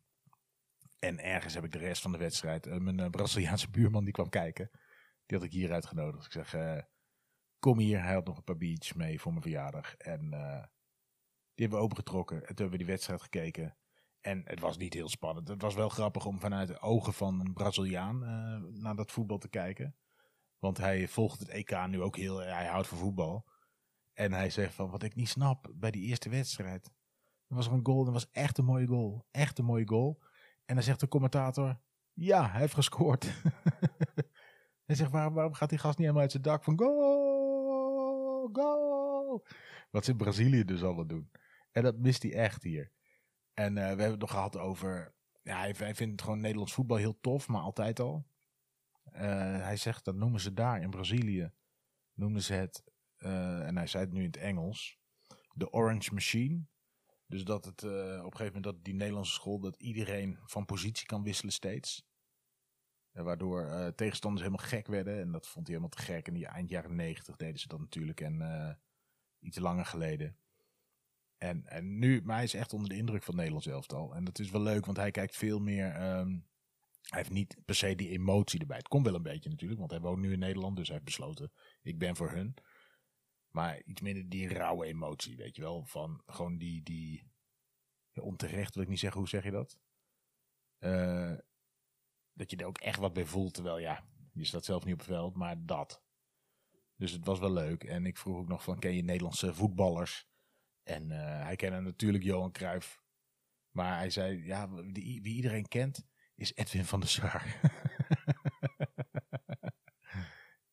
En 1.00 1.20
ergens 1.20 1.54
heb 1.54 1.64
ik 1.64 1.72
de 1.72 1.78
rest 1.78 2.02
van 2.02 2.12
de 2.12 2.18
wedstrijd. 2.18 2.68
Uh, 2.68 2.78
mijn 2.78 3.00
uh, 3.00 3.10
Braziliaanse 3.10 3.70
buurman 3.70 4.04
die 4.04 4.14
kwam 4.14 4.30
kijken. 4.30 4.70
Die 5.26 5.38
had 5.38 5.46
ik 5.46 5.54
hier 5.54 5.72
uitgenodigd. 5.72 6.26
Ik 6.26 6.32
zeg, 6.32 6.84
kom 7.60 7.80
hier. 7.80 8.04
Hij 8.04 8.14
had 8.14 8.26
nog 8.26 8.38
een 8.38 8.44
paar 8.44 8.58
biertjes 8.58 8.94
mee 8.94 9.20
voor 9.20 9.32
mijn 9.32 9.44
verjaardag. 9.44 9.96
En 9.96 10.30
die 11.54 11.66
hebben 11.66 11.80
we 11.80 11.86
opengetrokken. 11.86 12.36
En 12.36 12.48
toen 12.48 12.56
hebben 12.56 12.72
we 12.72 12.78
die 12.78 12.94
wedstrijd 12.94 13.22
gekeken. 13.22 13.78
En 14.20 14.42
het 14.46 14.60
was 14.60 14.78
niet 14.78 14.94
heel 14.94 15.10
spannend. 15.10 15.48
Het 15.48 15.62
was 15.62 15.76
wel 15.76 15.90
grappig 15.90 16.26
om 16.26 16.40
vanuit 16.40 16.68
de 16.68 16.80
ogen 16.80 17.14
van 17.14 17.40
een 17.40 17.54
Braziliaan 17.54 18.20
naar 18.82 18.96
dat 18.96 19.12
voetbal 19.12 19.38
te 19.38 19.50
kijken. 19.50 19.96
Want 20.60 20.78
hij 20.78 21.08
volgt 21.08 21.40
het 21.40 21.50
EK 21.50 21.88
nu 21.88 22.02
ook 22.02 22.18
heel... 22.18 22.38
Hij 22.38 22.68
houdt 22.68 22.88
van 22.88 22.98
voetbal. 22.98 23.46
En 24.14 24.34
hij 24.34 24.50
zegt 24.50 24.74
van, 24.74 24.90
wat 24.90 25.04
ik 25.04 25.16
niet 25.16 25.30
snap, 25.30 25.72
bij 25.74 25.92
die 25.92 26.04
eerste 26.04 26.30
wedstrijd. 26.30 26.86
Er 27.48 27.56
was 27.56 27.68
een 27.68 27.86
goal, 27.86 28.04
dat 28.04 28.14
was 28.14 28.30
echt 28.32 28.58
een 28.58 28.66
mooie 28.66 28.88
goal. 28.88 29.26
Echt 29.32 29.60
een 29.60 29.66
mooie 29.66 29.88
goal. 29.88 30.24
En 30.66 30.76
dan 30.76 30.84
zegt 30.84 31.00
de 31.00 31.08
commentator, 31.08 31.80
ja, 32.14 32.50
hij 32.50 32.60
heeft 32.60 32.74
gescoord. 32.74 33.24
hij 34.88 34.96
zegt, 34.96 35.12
waarom, 35.12 35.34
waarom 35.34 35.54
gaat 35.54 35.70
die 35.70 35.78
gast 35.78 35.98
niet 35.98 36.08
helemaal 36.08 36.22
uit 36.22 36.32
zijn 36.32 36.44
dak 36.44 36.64
van, 36.64 36.80
goal, 36.80 38.50
goal. 38.52 39.46
Wat 39.92 40.06
ze 40.06 40.12
in 40.12 40.18
Brazilië 40.18 40.66
dus 40.66 40.84
allemaal 40.84 41.08
doen. 41.08 41.32
En 41.72 41.84
dat 41.84 41.98
mist 41.98 42.24
hij 42.24 42.34
echt 42.34 42.64
hier. 42.64 42.92
En 43.54 43.76
uh, 43.76 43.82
we 43.82 43.88
hebben 43.88 44.12
het 44.12 44.20
nog 44.20 44.32
gehad 44.32 44.58
over, 44.58 45.16
ja, 45.42 45.60
hij, 45.60 45.96
vindt 45.96 46.22
gewoon 46.22 46.40
Nederlands 46.40 46.74
voetbal 46.74 46.98
heel 46.98 47.20
tof, 47.20 47.48
maar 47.48 47.62
altijd 47.62 48.00
al. 48.00 48.28
Uh, 49.14 49.22
hij 49.62 49.78
zegt, 49.78 50.06
dat 50.06 50.16
noemen 50.16 50.40
ze 50.40 50.54
daar 50.54 50.82
in 50.82 50.90
Brazilië, 50.90 51.52
noemen 52.14 52.42
ze 52.42 52.54
het 52.54 52.84
uh, 53.18 53.68
en 53.68 53.78
hij 53.78 53.88
zei 53.88 54.04
het 54.04 54.14
nu 54.14 54.20
in 54.20 54.26
het 54.26 54.38
Engels, 54.38 55.00
de 55.54 55.72
Orange 55.72 56.14
Machine. 56.14 56.66
Dus 57.28 57.44
dat 57.44 57.66
het 57.66 57.84
uh, 57.84 57.92
op 57.92 58.32
een 58.32 58.38
gegeven 58.38 58.46
moment 58.46 58.64
dat 58.64 58.84
die 58.84 58.94
Nederlandse 58.94 59.34
school, 59.34 59.60
dat 59.60 59.76
iedereen 59.76 60.38
van 60.44 60.66
positie 60.66 61.06
kan 61.08 61.24
wisselen 61.24 61.54
steeds. 61.54 62.06
En 63.12 63.24
waardoor 63.24 63.66
uh, 63.66 63.88
tegenstanders 63.88 64.46
helemaal 64.46 64.68
gek 64.68 64.88
werden. 64.88 65.20
En 65.20 65.32
dat 65.32 65.48
vond 65.48 65.68
hij 65.68 65.76
helemaal 65.76 65.98
te 65.98 66.04
gek. 66.04 66.28
En 66.28 66.34
die 66.34 66.46
eind 66.46 66.70
jaren 66.70 66.96
negentig 66.96 67.36
deden 67.36 67.60
ze 67.60 67.68
dat 67.68 67.80
natuurlijk. 67.80 68.22
En 68.22 68.80
iets 69.40 69.58
langer 69.58 69.86
geleden. 69.86 70.38
En, 71.38 71.66
en 71.66 72.00
nu, 72.00 72.22
maar 72.24 72.36
hij 72.36 72.44
is 72.44 72.54
echt 72.54 72.74
onder 72.74 72.90
de 72.90 72.96
indruk 72.96 73.24
van 73.24 73.34
het 73.34 73.36
Nederlands 73.36 73.68
elftal. 73.68 74.16
En 74.16 74.24
dat 74.24 74.40
is 74.40 74.50
wel 74.50 74.62
leuk, 74.62 74.86
want 74.86 74.98
hij 74.98 75.12
kijkt 75.12 75.36
veel 75.36 75.60
meer. 75.60 76.18
Um, 76.18 76.46
hij 77.06 77.20
heeft 77.20 77.32
niet 77.32 77.58
per 77.66 77.76
se 77.76 77.96
die 77.96 78.10
emotie 78.10 78.60
erbij. 78.60 78.78
Het 78.78 78.88
komt 78.88 79.06
wel 79.06 79.16
een 79.16 79.22
beetje 79.22 79.50
natuurlijk, 79.50 79.80
want 79.80 79.92
hij 79.92 80.00
woont 80.00 80.20
nu 80.20 80.32
in 80.32 80.40
Nederland. 80.40 80.76
Dus 80.76 80.86
hij 80.88 80.96
heeft 80.96 81.08
besloten, 81.08 81.52
ik 81.82 81.98
ben 81.98 82.16
voor 82.16 82.32
hun. 82.32 82.56
Maar 83.56 83.82
iets 83.84 84.02
minder 84.02 84.30
die 84.30 84.48
rauwe 84.48 84.86
emotie, 84.86 85.38
weet 85.38 85.56
je 85.56 85.62
wel. 85.62 85.86
Van 85.86 86.22
gewoon 86.26 86.58
die, 86.58 86.84
die 86.84 87.32
onterecht 88.14 88.74
wil 88.74 88.84
ik 88.84 88.90
niet 88.90 89.00
zeggen, 89.00 89.20
hoe 89.20 89.30
zeg 89.30 89.44
je 89.44 89.52
dat? 89.52 89.80
Uh, 90.80 91.38
dat 92.34 92.52
je 92.52 92.58
er 92.58 92.66
ook 92.66 92.78
echt 92.78 93.00
wat 93.00 93.14
bij 93.14 93.26
voelt. 93.26 93.54
Terwijl 93.54 93.78
ja, 93.78 94.08
je 94.34 94.46
staat 94.46 94.66
zelf 94.66 94.84
niet 94.84 94.94
op 94.94 95.00
het 95.00 95.08
veld, 95.08 95.36
maar 95.36 95.66
dat. 95.66 96.04
Dus 96.96 97.12
het 97.12 97.26
was 97.26 97.40
wel 97.40 97.52
leuk. 97.52 97.84
En 97.84 98.06
ik 98.06 98.18
vroeg 98.18 98.38
ook 98.38 98.48
nog 98.48 98.64
van, 98.64 98.80
ken 98.80 98.96
je 98.96 99.04
Nederlandse 99.04 99.54
voetballers? 99.54 100.28
En 100.84 101.10
uh, 101.10 101.44
hij 101.44 101.56
kende 101.56 101.80
natuurlijk 101.80 102.24
Johan 102.24 102.52
Cruijff. 102.52 103.04
Maar 103.72 103.98
hij 103.98 104.10
zei, 104.10 104.46
ja, 104.46 104.70
wie, 104.70 105.22
wie 105.22 105.36
iedereen 105.36 105.68
kent, 105.68 106.08
is 106.36 106.56
Edwin 106.56 106.86
van 106.86 107.00
der 107.00 107.10
Sar. 107.10 107.44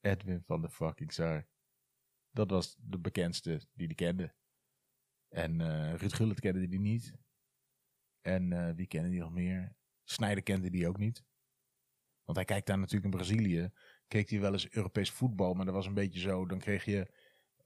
Edwin 0.01 0.43
van 0.47 0.61
der 0.61 0.71
fucking 0.71 1.13
Sar. 1.13 1.51
Dat 2.33 2.51
was 2.51 2.77
de 2.79 2.99
bekendste 2.99 3.61
die 3.73 3.87
die 3.87 3.97
kende. 3.97 4.35
En 5.29 5.61
uh, 5.61 5.95
Ruud 5.95 6.13
Gullit 6.13 6.41
kende 6.41 6.69
die 6.69 6.81
niet. 6.81 7.15
En 8.21 8.51
uh, 8.51 8.71
wie 8.75 8.87
kende 8.87 9.09
die 9.09 9.21
nog 9.21 9.33
meer? 9.33 9.77
Snijder 10.05 10.43
kende 10.43 10.71
die 10.71 10.89
ook 10.89 10.99
niet. 10.99 11.25
Want 12.25 12.37
hij 12.37 12.47
kijkt 12.47 12.67
daar 12.67 12.79
natuurlijk 12.79 13.05
in 13.05 13.19
Brazilië. 13.19 13.71
Keek 14.09 14.31
hij 14.31 14.41
wel 14.41 14.53
eens 14.53 14.71
Europees 14.71 15.11
voetbal. 15.11 15.55
Maar 15.55 15.65
dat 15.65 15.75
was 15.75 15.87
een 15.87 15.95
beetje 15.95 16.21
zo. 16.21 16.47
Dan 16.47 16.59
kreeg 16.59 16.85
je, 16.85 17.15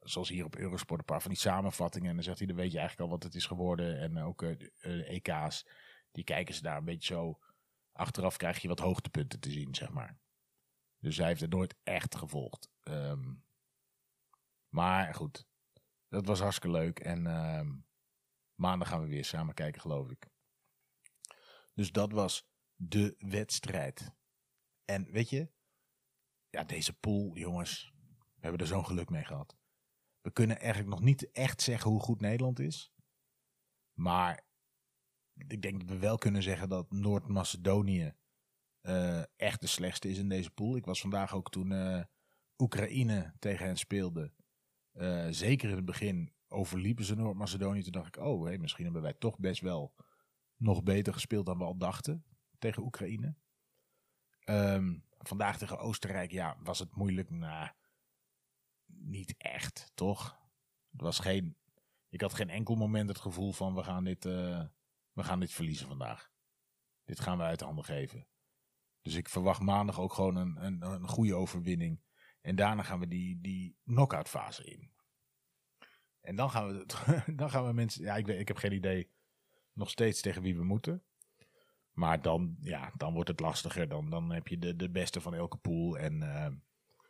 zoals 0.00 0.28
hier 0.28 0.44
op 0.44 0.56
Eurosport, 0.56 1.00
een 1.00 1.06
paar 1.06 1.23
van 1.23 1.30
die 1.30 1.40
samenvattingen. 1.40 2.08
En 2.08 2.14
dan 2.14 2.25
zegt 2.25 2.38
hij, 2.38 2.46
dan 2.46 2.56
weet 2.56 2.73
je 2.73 2.78
eigenlijk 2.78 3.08
al 3.08 3.16
wat 3.16 3.25
het 3.25 3.35
is 3.35 3.46
geworden. 3.46 4.00
En 4.00 4.18
ook 4.18 4.42
uh, 4.42 5.11
EK's. 5.11 5.66
Die 6.11 6.25
kijken 6.25 6.54
ze 6.54 6.62
daar 6.62 6.76
een 6.76 6.85
beetje 6.85 7.14
zo. 7.14 7.38
Achteraf 7.92 8.37
krijg 8.37 8.58
je 8.58 8.68
wat 8.68 8.80
hoogtepunten 8.80 9.40
te 9.40 9.50
zien, 9.50 9.75
zeg 9.75 9.90
maar. 9.90 10.18
Dus 10.99 11.16
hij 11.16 11.26
heeft 11.26 11.40
het 11.40 11.50
nooit 11.50 11.75
echt 11.82 12.16
gevolgd. 12.16 12.70
Um, 12.82 13.44
maar 14.76 15.14
goed, 15.14 15.47
dat 16.09 16.26
was 16.26 16.40
hartstikke 16.40 16.76
leuk. 16.76 16.99
En 16.99 17.25
uh, 17.25 17.71
maandag 18.54 18.88
gaan 18.88 19.02
we 19.02 19.09
weer 19.09 19.25
samen 19.25 19.54
kijken, 19.54 19.80
geloof 19.80 20.11
ik. 20.11 20.28
Dus 21.75 21.92
dat 21.92 22.12
was 22.12 22.49
de 22.75 23.14
wedstrijd. 23.18 24.14
En 24.85 25.11
weet 25.11 25.30
je, 25.30 25.50
ja, 26.50 26.64
deze 26.64 26.92
pool, 26.99 27.37
jongens, 27.37 27.92
we 28.18 28.40
hebben 28.40 28.61
er 28.61 28.66
zo'n 28.66 28.87
geluk 28.87 29.11
mee 29.11 29.25
gehad. 29.25 29.56
We 30.21 30.33
kunnen 30.33 30.59
eigenlijk 30.59 30.90
nog 30.90 31.00
niet 31.00 31.30
echt 31.30 31.62
zeggen 31.62 31.90
hoe 31.90 32.00
goed 32.00 32.21
Nederland 32.21 32.59
is. 32.59 32.92
Maar 33.92 34.47
ik 35.49 35.62
denk 35.62 35.80
dat 35.80 35.88
we 35.88 35.99
wel 35.99 36.18
kunnen 36.18 36.42
zeggen 36.42 36.68
dat 36.68 36.90
Noord-Macedonië 36.90 38.14
uh, 38.83 39.23
echt 39.37 39.61
de 39.61 39.66
slechtste 39.66 40.09
is 40.09 40.18
in 40.18 40.28
deze 40.28 40.50
pool. 40.50 40.76
Ik 40.76 40.85
was 40.85 41.00
vandaag 41.00 41.35
ook 41.35 41.50
toen 41.50 41.71
uh, 41.71 42.02
Oekraïne 42.56 43.35
tegen 43.38 43.66
hen 43.66 43.76
speelde. 43.76 44.33
Uh, 44.97 45.26
zeker 45.31 45.69
in 45.69 45.76
het 45.76 45.85
begin 45.85 46.33
overliepen 46.49 47.05
ze 47.05 47.15
Noord-Macedonië. 47.15 47.83
Toen 47.83 47.93
dacht 47.93 48.17
ik, 48.17 48.23
oh, 48.23 48.45
hey, 48.45 48.59
misschien 48.59 48.85
hebben 48.85 49.03
wij 49.03 49.15
toch 49.15 49.38
best 49.38 49.61
wel 49.61 49.95
nog 50.57 50.83
beter 50.83 51.12
gespeeld 51.12 51.47
dan 51.47 51.59
we 51.59 51.65
al 51.65 51.76
dachten 51.76 52.25
tegen 52.59 52.83
Oekraïne. 52.83 53.35
Um, 54.45 55.05
vandaag 55.19 55.59
tegen 55.59 55.79
Oostenrijk, 55.79 56.31
ja, 56.31 56.57
was 56.62 56.79
het 56.79 56.97
moeilijk? 56.97 57.31
Nou, 57.31 57.71
niet 58.87 59.35
echt, 59.38 59.91
toch? 59.95 60.38
Was 60.91 61.19
geen, 61.19 61.57
ik 62.09 62.21
had 62.21 62.35
geen 62.35 62.50
enkel 62.50 62.75
moment 62.75 63.09
het 63.09 63.19
gevoel 63.19 63.53
van 63.53 63.75
we 63.75 63.83
gaan 63.83 64.05
dit, 64.05 64.25
uh, 64.25 64.65
we 65.12 65.23
gaan 65.23 65.41
dit 65.41 65.53
verliezen 65.53 65.87
vandaag. 65.87 66.31
Dit 67.05 67.21
gaan 67.21 67.38
we 67.38 67.45
uit 67.45 67.61
handen 67.61 67.85
geven. 67.85 68.26
Dus 69.03 69.15
ik 69.15 69.29
verwacht 69.29 69.61
maandag 69.61 70.00
ook 70.00 70.12
gewoon 70.12 70.37
een, 70.37 70.65
een, 70.65 70.83
een 70.83 71.09
goede 71.09 71.35
overwinning. 71.35 72.00
En 72.47 72.57
daarna 72.57 72.83
gaan 72.83 73.00
we 73.00 73.09
die, 73.09 73.41
die 73.41 73.76
knock-out 73.85 74.29
fase 74.29 74.65
in. 74.65 74.91
En 76.21 76.37
dan 76.37 76.50
gaan 76.50 76.69
we, 76.69 76.87
dan 77.41 77.50
gaan 77.50 77.67
we 77.67 77.73
mensen, 77.73 78.03
ja, 78.03 78.17
ik, 78.17 78.26
weet, 78.26 78.41
ik 78.41 78.49
heb 78.49 78.57
geen 78.57 78.73
idee 78.73 79.11
nog 79.73 79.91
steeds 79.91 80.21
tegen 80.21 80.43
wie 80.43 80.57
we 80.57 80.65
moeten. 80.65 81.03
Maar 81.93 82.23
dan, 82.23 82.57
ja, 82.61 82.93
dan 82.97 83.12
wordt 83.12 83.29
het 83.29 83.41
lastiger. 83.41 83.88
Dan, 83.88 84.11
dan 84.11 84.31
heb 84.31 84.49
je 84.49 84.59
de, 84.59 84.76
de 84.76 84.91
beste 84.91 85.21
van 85.21 85.35
elke 85.35 85.57
pool 85.57 85.99
en 85.99 86.15
uh, 86.21 86.49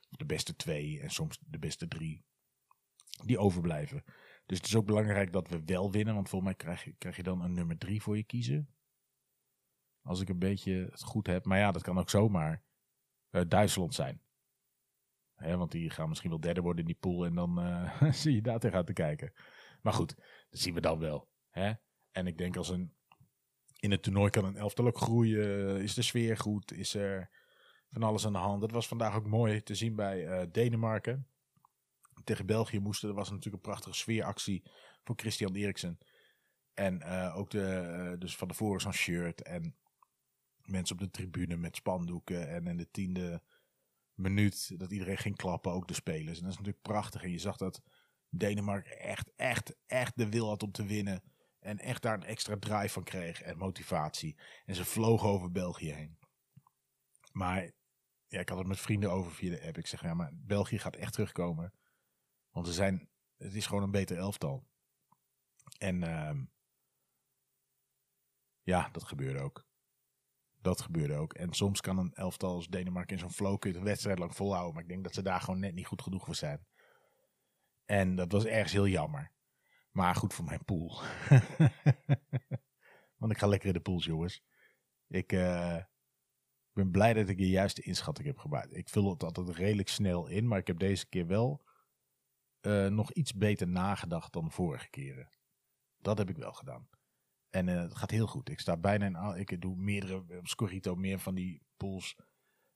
de 0.09 0.25
beste 0.27 0.57
twee 0.57 1.01
en 1.01 1.11
soms 1.11 1.39
de 1.41 1.59
beste 1.59 1.89
drie 1.89 2.25
die 3.25 3.39
overblijven. 3.39 4.05
Dus 4.47 4.59
het 4.59 4.67
is 4.67 4.77
ook 4.77 4.87
belangrijk 4.87 5.33
dat 5.33 5.49
we 5.49 5.65
wel 5.65 5.91
winnen, 5.91 6.15
want 6.15 6.29
volgens 6.29 6.51
mij 6.51 6.61
krijg 6.61 6.85
je, 6.85 6.95
krijg 6.99 7.17
je 7.17 7.23
dan 7.23 7.41
een 7.41 7.55
nummer 7.55 7.79
drie 7.79 8.03
voor 8.03 8.17
je 8.17 8.25
kiezen. 8.25 8.75
Als 10.03 10.21
ik 10.21 10.29
een 10.29 10.39
beetje 10.39 10.89
het 10.91 11.03
goed 11.03 11.27
heb. 11.27 11.45
Maar 11.45 11.59
ja, 11.59 11.73
dat 11.73 11.83
kan 11.83 11.99
ook 11.99 12.11
zomaar 12.11 12.65
uh, 13.31 13.43
Duitsland 13.49 13.95
zijn. 13.95 14.25
Hè, 15.37 15.57
want 15.57 15.71
die 15.71 15.91
gaan 15.91 16.09
misschien 16.09 16.31
wel 16.31 16.41
derde 16.41 16.61
worden 16.61 16.81
in 16.81 16.87
die 16.87 17.01
pool 17.01 17.25
en 17.25 17.35
dan 17.35 17.67
uh, 17.67 18.13
zie 18.23 18.35
je 18.35 18.43
daar 18.43 18.59
tegen 18.59 18.85
te 18.85 18.93
kijken. 18.93 19.33
Maar 19.83 19.93
goed, 19.93 20.15
dat 20.51 20.61
zien 20.61 20.75
we 20.75 20.81
dan 20.81 20.99
wel. 20.99 21.29
Hè? 21.51 21.73
En 22.13 22.27
ik 22.27 22.39
denk 22.39 22.57
als 22.57 22.69
een 22.69 22.95
in 23.77 23.91
het 23.91 24.03
toernooi 24.03 24.31
kan 24.31 24.45
een 24.45 24.57
elftal 24.57 24.87
ook 24.87 24.99
groeien. 24.99 25.81
Is 25.83 25.95
de 25.95 26.03
sfeer 26.03 26.37
goed? 26.37 26.73
Is 26.73 26.95
er 26.95 27.31
van 27.91 28.03
alles 28.03 28.27
aan 28.27 28.33
de 28.33 28.39
hand? 28.39 28.61
Dat 28.61 28.71
was 28.71 28.89
vandaag 28.89 29.15
ook 29.15 29.27
mooi 29.27 29.63
te 29.63 29.75
zien 29.75 29.95
bij 29.95 30.27
uh, 30.27 30.47
Denemarken. 30.53 31.29
Tegen 32.25 32.47
België 32.47 32.79
moesten. 32.79 33.09
Er 33.09 33.15
was 33.15 33.31
natuurlijk 33.31 33.55
een 33.55 33.71
prachtige 33.71 33.97
sfeeractie 33.97 34.63
voor 35.05 35.17
Christian 35.17 35.55
Eriksen. 35.55 35.99
En 36.75 37.05
ook 37.33 37.51
de, 37.51 38.17
dus 38.19 38.37
van 38.37 38.49
tevoren 38.49 38.81
zo'n 38.81 38.93
shirt. 38.93 39.43
En 39.43 39.77
mensen 40.63 40.97
op 40.97 41.03
de 41.03 41.11
tribune 41.11 41.57
met 41.57 41.77
spandoeken. 41.77 42.49
En 42.49 42.67
in 42.67 42.77
de 42.77 42.91
tiende 42.91 43.43
minuut 44.17 44.79
dat 44.79 44.93
iedereen 44.93 45.19
ging 45.19 45.37
klappen, 45.37 45.73
ook 45.73 45.89
de 45.89 45.95
spelers. 45.95 46.39
En 46.39 46.43
dat 46.43 46.53
is 46.53 46.59
natuurlijk 46.59 46.83
prachtig. 46.83 47.23
En 47.23 47.31
je 47.31 47.39
zag 47.39 47.57
dat 47.57 47.83
Denemarken 48.31 48.99
echt, 48.99 49.31
echt, 49.37 49.77
echt 49.87 50.17
de 50.17 50.29
wil 50.29 50.49
had 50.49 50.63
om 50.63 50.73
te 50.73 50.87
winnen. 50.87 51.23
En 51.59 51.79
echt 51.79 52.03
daar 52.03 52.15
een 52.15 52.25
extra 52.25 52.57
drive 52.59 52.89
van 52.89 53.05
kreeg 53.05 53.43
en 53.43 53.59
motivatie. 53.59 54.39
En 54.65 54.75
ze 54.75 54.85
vlogen 54.85 55.29
over 55.29 55.51
België 55.51 55.93
heen. 55.93 56.19
Maar 57.33 57.71
ja, 58.27 58.41
ik 58.41 58.49
had 58.49 58.59
het 58.59 58.67
met 58.67 58.81
vrienden 58.81 59.11
over 59.11 59.33
via 59.33 59.51
de 59.51 59.67
app. 59.67 59.79
Ik 59.79 59.87
zeg, 59.87 60.03
ja, 60.03 60.15
maar 60.15 60.31
België 60.35 60.79
gaat 60.79 60.97
echt 60.97 61.13
terugkomen. 61.13 61.73
Want 62.51 62.67
ze 62.67 62.73
zijn, 62.73 63.09
het 63.37 63.55
is 63.55 63.67
gewoon 63.67 63.83
een 63.83 63.91
beter 63.91 64.17
elftal. 64.17 64.67
En 65.79 66.03
uh, 66.03 66.41
ja, 68.63 68.89
dat 68.89 69.05
gebeurde 69.05 69.41
ook. 69.41 69.67
Dat 70.67 70.81
gebeurde 70.81 71.15
ook. 71.15 71.35
En 71.35 71.53
soms 71.53 71.81
kan 71.81 71.99
een 71.99 72.15
elftal 72.15 72.55
als 72.55 72.69
Denemarken 72.69 73.13
in 73.13 73.19
zo'n 73.19 73.31
flow 73.31 73.57
een 73.61 73.85
wedstrijd 73.85 74.19
lang 74.19 74.37
volhouden. 74.37 74.75
Maar 74.75 74.83
ik 74.83 74.89
denk 74.89 75.05
dat 75.05 75.15
ze 75.15 75.23
daar 75.23 75.41
gewoon 75.41 75.61
net 75.61 75.75
niet 75.75 75.87
goed 75.87 76.03
genoeg 76.03 76.25
voor 76.25 76.35
zijn. 76.35 76.67
En 77.85 78.15
dat 78.15 78.33
was 78.33 78.45
ergens 78.45 78.73
heel 78.73 78.87
jammer. 78.87 79.33
Maar 79.91 80.15
goed 80.15 80.35
voor 80.35 80.45
mijn 80.45 80.65
pool. 80.65 81.01
Want 83.19 83.33
ik 83.33 83.39
ga 83.39 83.47
lekker 83.47 83.69
in 83.69 83.75
de 83.75 83.81
pools, 83.81 84.05
jongens. 84.05 84.43
Ik 85.09 85.33
uh, 85.33 85.83
ben 86.73 86.91
blij 86.91 87.13
dat 87.13 87.29
ik 87.29 87.39
de 87.39 87.49
juiste 87.49 87.83
inschatting 87.83 88.27
heb 88.27 88.39
gemaakt. 88.39 88.77
Ik 88.77 88.89
vul 88.89 89.11
het 89.11 89.23
altijd 89.23 89.49
redelijk 89.49 89.89
snel 89.89 90.27
in. 90.27 90.49
Maar 90.49 90.59
ik 90.59 90.67
heb 90.67 90.79
deze 90.79 91.09
keer 91.09 91.27
wel 91.27 91.65
uh, 92.61 92.87
nog 92.87 93.13
iets 93.13 93.35
beter 93.35 93.69
nagedacht 93.69 94.33
dan 94.33 94.45
de 94.45 94.51
vorige 94.51 94.91
keren. 94.91 95.31
Dat 95.97 96.19
heb 96.19 96.31
ik 96.31 96.37
wel 96.37 96.53
gedaan. 96.53 96.89
En 97.57 97.69
uh, 97.69 97.81
het 97.81 97.95
gaat 97.95 98.11
heel 98.11 98.27
goed. 98.27 98.49
Ik 98.49 98.61
sta 98.61 98.77
bijna 98.77 99.35
in. 99.35 99.41
Ik 99.41 99.61
doe 99.61 99.77
meerdere. 99.77 100.39
Op 100.39 100.49
Scorito 100.49 100.95
meer 100.95 101.19
van 101.19 101.35
die 101.35 101.63
pools. 101.77 102.17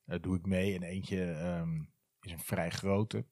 doe 0.05 0.37
ik 0.37 0.47
mee. 0.47 0.75
En 0.75 0.83
eentje 0.83 1.21
um, 1.23 1.93
is 2.21 2.33
een 2.33 2.39
vrij 2.39 2.71
grote. 2.71 3.27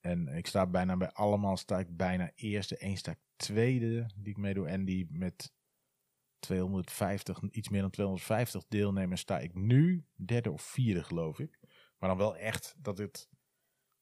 En 0.00 0.28
ik 0.28 0.46
sta 0.46 0.66
bijna 0.66 0.96
bij 0.96 1.10
allemaal, 1.10 1.56
sta 1.56 1.78
ik 1.78 1.96
bijna 1.96 2.32
eerste. 2.34 2.76
Eén 2.78 2.96
sta 2.96 3.10
ik 3.10 3.18
tweede 3.36 4.10
die 4.16 4.32
ik 4.32 4.36
meedoe. 4.36 4.68
En 4.68 4.84
die 4.84 5.06
met 5.10 5.52
250, 6.38 7.42
iets 7.50 7.68
meer 7.68 7.80
dan 7.80 7.90
250 7.90 8.64
deelnemers 8.68 9.20
sta 9.20 9.38
ik 9.38 9.54
nu 9.54 10.06
derde 10.14 10.50
of 10.50 10.62
vierde 10.62 11.04
geloof 11.04 11.38
ik. 11.38 11.58
Maar 11.98 12.08
dan 12.08 12.18
wel 12.18 12.36
echt 12.36 12.74
dat 12.78 12.98
het 12.98 13.28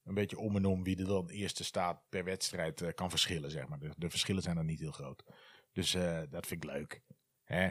een 0.02 0.14
beetje 0.14 0.38
om 0.38 0.56
en 0.56 0.66
om 0.66 0.84
wie 0.84 0.98
er 0.98 1.06
dan 1.06 1.28
eerste 1.28 1.64
staat 1.64 2.02
per 2.08 2.24
wedstrijd 2.24 2.94
kan 2.94 3.10
verschillen, 3.10 3.50
zeg 3.50 3.68
maar. 3.68 3.78
De, 3.96 4.10
verschillen 4.10 4.42
zijn 4.42 4.56
dan 4.56 4.66
niet 4.66 4.80
heel 4.80 4.92
groot. 4.92 5.24
Dus 5.72 5.94
uh, 5.94 6.22
dat 6.30 6.46
vind 6.46 6.64
ik 6.64 6.70
leuk. 6.70 7.02
Hè? 7.44 7.70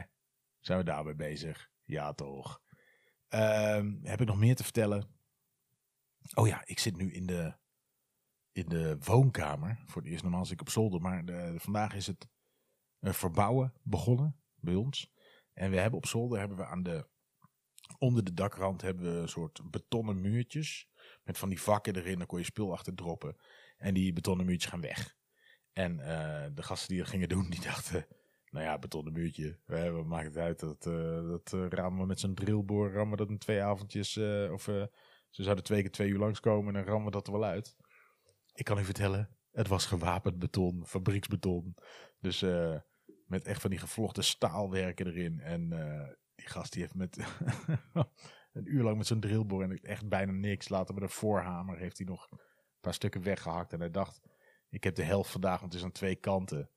Zijn 0.60 0.78
we 0.78 0.84
daarbij 0.84 1.16
bezig? 1.16 1.70
Ja, 1.84 2.12
toch. 2.12 2.62
Uh, 3.30 3.82
heb 4.02 4.20
ik 4.20 4.26
nog 4.26 4.38
meer 4.38 4.56
te 4.56 4.62
vertellen? 4.62 5.20
Oh 6.34 6.46
ja, 6.46 6.62
ik 6.64 6.78
zit 6.78 6.96
nu 6.96 7.12
in 7.12 7.26
de 7.26 7.54
in 8.52 8.68
de 8.68 8.96
woonkamer. 8.98 9.82
Voor 9.86 10.02
het 10.02 10.10
eerst 10.10 10.22
normaal 10.22 10.44
zit 10.44 10.52
ik 10.52 10.60
op 10.60 10.68
zolder, 10.68 11.00
maar 11.00 11.24
vandaag 11.56 11.94
is 11.94 12.06
het 12.06 12.28
uh, 13.00 13.12
verbouwen 13.12 13.72
begonnen 13.82 14.40
bij 14.54 14.74
ons. 14.74 15.12
En 15.52 15.70
we 15.70 15.78
hebben 15.78 15.98
op 15.98 16.06
zolder 16.06 16.38
hebben 16.38 16.56
we 16.56 16.66
aan 16.66 16.82
de 16.82 17.10
onder 17.98 18.24
de 18.24 18.34
dakrand 18.34 18.82
hebben 18.82 19.14
we 19.14 19.20
een 19.20 19.28
soort 19.28 19.70
betonnen 19.70 20.20
muurtjes 20.20 20.88
met 21.22 21.38
van 21.38 21.48
die 21.48 21.60
vakken 21.60 21.96
erin. 21.96 22.18
Daar 22.18 22.26
kon 22.26 22.38
je 22.38 22.44
spul 22.44 22.72
achter 22.72 22.94
droppen 22.94 23.36
en 23.76 23.94
die 23.94 24.12
betonnen 24.12 24.46
muurtjes 24.46 24.70
gaan 24.70 24.80
weg. 24.80 25.16
En 25.72 25.98
uh, 25.98 26.44
de 26.54 26.62
gasten 26.62 26.88
die 26.88 26.98
dat 26.98 27.08
gingen 27.08 27.28
doen, 27.28 27.50
die 27.50 27.60
dachten, 27.60 28.06
nou 28.50 28.64
ja, 28.64 28.78
betonnen 28.78 29.12
muurtje, 29.12 29.58
we 29.66 30.02
maken 30.06 30.28
het 30.28 30.36
uit 30.36 30.60
dat, 30.60 30.86
uh, 30.86 31.28
dat 31.28 31.52
uh, 31.54 31.68
ramen 31.68 32.00
we 32.00 32.06
met 32.06 32.20
zo'n 32.20 32.34
drillboor, 32.34 32.92
rammen 32.92 33.18
dat 33.18 33.28
in 33.28 33.38
twee 33.38 33.62
avondjes, 33.62 34.16
of 34.50 34.62
ze 35.30 35.42
zouden 35.42 35.64
twee 35.64 35.80
keer 35.80 35.90
twee 35.90 36.08
uur 36.08 36.18
langskomen 36.18 36.74
en 36.74 36.80
dan 36.80 36.92
rammen 36.92 37.04
we 37.04 37.10
dat 37.10 37.26
er 37.26 37.32
wel 37.32 37.44
uit. 37.44 37.76
Ik 38.54 38.64
kan 38.64 38.78
u 38.78 38.84
vertellen, 38.84 39.36
het 39.50 39.68
was 39.68 39.86
gewapend 39.86 40.38
beton, 40.38 40.86
fabrieksbeton. 40.86 41.74
Dus 42.20 42.40
met 43.26 43.44
echt 43.44 43.60
van 43.60 43.70
die 43.70 43.78
gevlochten 43.78 44.24
staalwerken 44.24 45.06
erin. 45.06 45.40
En 45.40 45.68
die 46.34 46.48
gast 46.48 46.72
die 46.72 46.82
heeft 46.82 46.94
met 46.94 47.16
een 48.52 48.74
uur 48.74 48.82
lang 48.82 48.96
met 48.96 49.06
zo'n 49.06 49.20
drillboor 49.20 49.62
en 49.62 49.82
echt 49.82 50.08
bijna 50.08 50.32
niks. 50.32 50.68
Later 50.68 50.94
met 50.94 51.02
een 51.02 51.08
voorhamer 51.08 51.78
heeft 51.78 51.98
hij 51.98 52.06
nog 52.06 52.30
een 52.30 52.38
paar 52.80 52.94
stukken 52.94 53.22
weggehakt. 53.22 53.72
En 53.72 53.80
hij 53.80 53.90
dacht, 53.90 54.20
ik 54.72 54.84
heb 54.84 54.94
de 54.94 55.02
helft 55.02 55.30
vandaag, 55.30 55.60
want 55.60 55.72
het 55.72 55.80
is 55.80 55.86
aan 55.86 55.92
twee 55.92 56.16
kanten. 56.16 56.70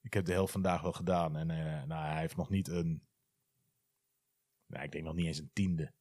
Ik 0.00 0.14
heb 0.14 0.24
de 0.24 0.32
helft 0.32 0.52
vandaag 0.52 0.80
wel 0.82 0.92
gedaan. 0.92 1.36
En 1.36 1.48
uh, 1.48 1.84
nou, 1.84 2.06
hij 2.06 2.20
heeft 2.20 2.36
nog 2.36 2.50
niet 2.50 2.68
een, 2.68 3.08
nou, 4.66 4.84
ik 4.84 4.92
denk 4.92 5.04
nog 5.04 5.14
niet 5.14 5.26
eens 5.26 5.38
een 5.38 5.50
tiende 5.52 5.94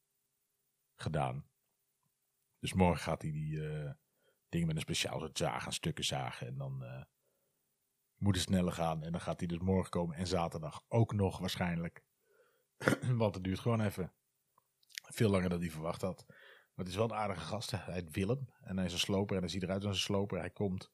gedaan. 0.95 1.49
Dus 2.59 2.73
morgen 2.73 3.03
gaat 3.03 3.21
hij 3.21 3.31
die 3.31 3.51
uh, 3.51 3.91
dingen 4.49 4.67
met 4.67 4.75
een 4.75 4.81
speciaal 4.81 5.19
soort 5.19 5.37
zaag 5.37 5.73
stukken 5.73 6.03
zagen. 6.03 6.47
En 6.47 6.57
dan 6.57 6.83
uh, 6.83 7.03
moet 8.15 8.35
het 8.35 8.43
sneller 8.43 8.73
gaan. 8.73 9.03
En 9.03 9.11
dan 9.11 9.21
gaat 9.21 9.39
hij 9.39 9.47
dus 9.47 9.59
morgen 9.59 9.91
komen. 9.91 10.15
En 10.15 10.27
zaterdag 10.27 10.83
ook 10.87 11.13
nog 11.13 11.37
waarschijnlijk. 11.39 12.03
Want 13.21 13.35
het 13.35 13.43
duurt 13.43 13.59
gewoon 13.59 13.81
even. 13.81 14.13
Veel 14.91 15.29
langer 15.29 15.49
dan 15.49 15.59
hij 15.59 15.69
verwacht 15.69 16.01
had. 16.01 16.25
Maar 16.27 16.85
het 16.85 16.87
is 16.87 16.95
wel 16.95 17.11
een 17.11 17.17
aardige 17.17 17.45
gast. 17.45 17.71
Hij 17.71 17.93
heet 17.93 18.11
Willem. 18.11 18.49
En 18.61 18.77
hij 18.77 18.85
is 18.85 18.93
een 18.93 18.99
sloper. 18.99 19.35
En 19.35 19.41
hij 19.41 19.51
ziet 19.51 19.63
eruit 19.63 19.85
als 19.85 19.95
een 19.95 20.01
sloper. 20.01 20.39
Hij 20.39 20.49
komt, 20.49 20.91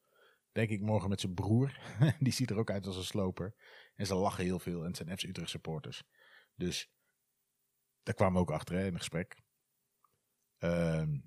denk 0.54 0.70
ik, 0.70 0.82
morgen 0.82 1.10
met 1.10 1.20
zijn 1.20 1.34
broer. 1.34 1.80
Die 2.20 2.34
ziet 2.34 2.50
er 2.50 2.58
ook 2.58 2.72
uit 2.72 2.88
als 2.88 2.98
een 2.98 3.04
sloper. 3.04 3.56
En 3.96 4.06
ze 4.06 4.16
lachen 4.16 4.44
heel 4.44 4.60
veel. 4.60 4.86
En 4.86 4.96
zijn 4.96 5.18
FC 5.18 5.24
Utrecht 5.24 5.50
supporters. 5.50 6.04
Dus 6.56 6.92
daar 8.04 8.16
kwamen 8.16 8.34
we 8.34 8.40
ook 8.40 8.52
achter 8.52 8.80
in 8.80 8.94
een 8.94 8.98
gesprek. 8.98 9.42
Ehm 10.58 11.20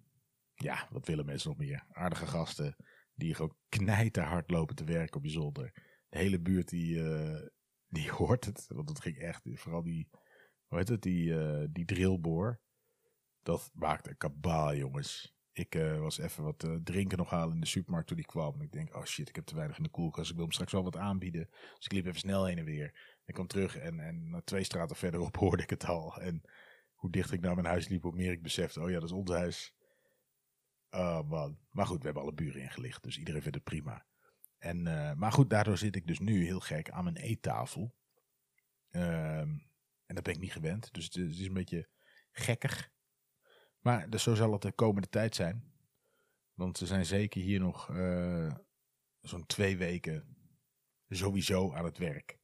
ja, 0.57 0.89
wat 0.91 1.07
willen 1.07 1.27
mensen 1.27 1.49
nog 1.49 1.59
meer? 1.59 1.87
Aardige 1.93 2.27
gasten 2.27 2.77
die 3.15 3.35
gewoon 3.35 3.57
knijterhard 3.69 4.51
lopen 4.51 4.77
te 4.77 4.85
werken 4.85 5.17
op 5.17 5.25
je 5.25 5.31
zolder. 5.31 5.73
De 6.09 6.19
hele 6.19 6.41
buurt 6.41 6.69
die, 6.69 6.97
uh, 6.97 7.47
die 7.87 8.11
hoort 8.19 8.45
het, 8.45 8.67
want 8.69 8.89
het 8.89 9.01
ging 9.01 9.19
echt, 9.19 9.41
vooral 9.45 9.83
die, 9.83 10.09
hoe 10.67 10.79
heet 10.79 10.89
het, 10.89 11.03
die, 11.03 11.29
uh, 11.29 11.67
die 11.71 11.85
drillboor. 11.85 12.61
Dat 13.43 13.71
maakte 13.75 14.11
een 14.11 14.17
kabaal, 14.17 14.75
jongens. 14.75 15.36
Ik 15.59 15.75
uh, 15.75 15.99
was 15.99 16.19
even 16.19 16.45
wat 16.45 16.69
drinken 16.85 17.19
nog 17.19 17.31
halen 17.31 17.55
in 17.55 17.61
de 17.61 17.67
supermarkt 17.67 18.09
toen 18.09 18.17
die 18.17 18.27
kwam. 18.27 18.55
En 18.55 18.61
ik 18.61 18.73
denk, 18.73 18.95
oh 18.95 19.05
shit, 19.05 19.29
ik 19.29 19.35
heb 19.35 19.45
te 19.45 19.55
weinig 19.55 19.77
in 19.77 19.83
de 19.83 19.89
koelkast. 19.89 20.29
Ik 20.29 20.35
wil 20.35 20.45
hem 20.45 20.53
straks 20.53 20.73
wel 20.73 20.83
wat 20.83 20.97
aanbieden. 20.97 21.49
Dus 21.51 21.85
ik 21.85 21.93
liep 21.93 22.07
even 22.07 22.19
snel 22.19 22.45
heen 22.45 22.59
en 22.59 22.65
weer. 22.65 23.19
Ik 23.25 23.35
kwam 23.35 23.47
terug 23.47 23.77
en, 23.77 24.01
en 24.01 24.43
twee 24.45 24.65
straten 24.65 24.97
verderop 24.97 25.37
hoorde 25.43 25.63
ik 25.63 25.71
het 25.71 25.85
al. 25.85 26.21
En 26.21 26.43
hoe 26.95 27.11
dichter 27.11 27.35
ik 27.35 27.41
naar 27.41 27.55
mijn 27.55 27.67
huis 27.67 27.89
liep, 27.89 28.03
hoe 28.03 28.15
meer 28.15 28.33
ik 28.33 28.43
besefte, 28.43 28.81
oh 28.81 28.89
ja, 28.89 28.95
dat 28.95 29.09
is 29.09 29.13
ons 29.13 29.31
huis. 29.31 29.75
Man. 31.25 31.59
Maar 31.71 31.87
goed, 31.87 31.99
we 31.99 32.05
hebben 32.05 32.23
alle 32.23 32.35
buren 32.35 32.63
ingelicht, 32.63 33.03
dus 33.03 33.19
iedereen 33.19 33.43
vindt 33.43 33.57
het 33.57 33.65
prima. 33.65 34.07
En, 34.59 34.87
uh, 34.87 35.13
maar 35.13 35.33
goed, 35.33 35.51
daardoor 35.51 35.79
zit 35.79 35.97
ik 35.97 36.07
dus 36.07 36.19
nu 36.19 36.45
heel 36.45 36.61
gek 36.61 36.91
aan 36.91 37.05
mijn 37.05 37.17
eettafel. 37.17 37.95
Um, 38.91 39.71
en 40.07 40.15
dat 40.15 40.25
ben 40.25 40.35
ik 40.35 40.41
niet 40.41 40.53
gewend, 40.53 40.93
dus 40.93 41.05
het 41.05 41.15
het 41.15 41.31
is 41.31 41.47
een 41.47 41.53
beetje 41.53 41.89
gekkig. 42.31 42.91
Maar 43.87 44.11
dus 44.11 44.23
zo 44.23 44.35
zal 44.35 44.53
het 44.53 44.63
de 44.63 44.73
komende 44.73 45.09
tijd 45.09 45.35
zijn. 45.35 45.73
Want 46.55 46.79
we 46.79 46.87
zijn 46.87 47.07
zeker 47.07 47.41
hier 47.41 47.61
nog 47.61 47.89
uh, 47.89 48.55
zo'n 49.21 49.47
twee 49.47 49.77
weken 49.77 50.37
sowieso 51.09 51.73
aan 51.73 51.85
het 51.85 51.99
werk. 51.99 52.39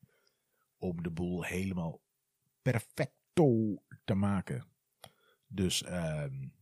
Om 0.76 1.02
de 1.02 1.10
boel 1.10 1.44
helemaal 1.44 2.00
perfecto 2.62 3.76
te 4.04 4.14
maken. 4.14 4.68
Dus... 5.46 5.86
Um, 5.90 6.54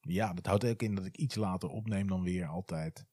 ja, 0.00 0.32
dat 0.32 0.46
houdt 0.46 0.64
ook 0.64 0.82
in 0.82 0.94
dat 0.94 1.04
ik 1.04 1.16
iets 1.16 1.34
later 1.34 1.68
opneem 1.68 2.06
dan 2.06 2.22
weer 2.22 2.46
altijd. 2.46 3.06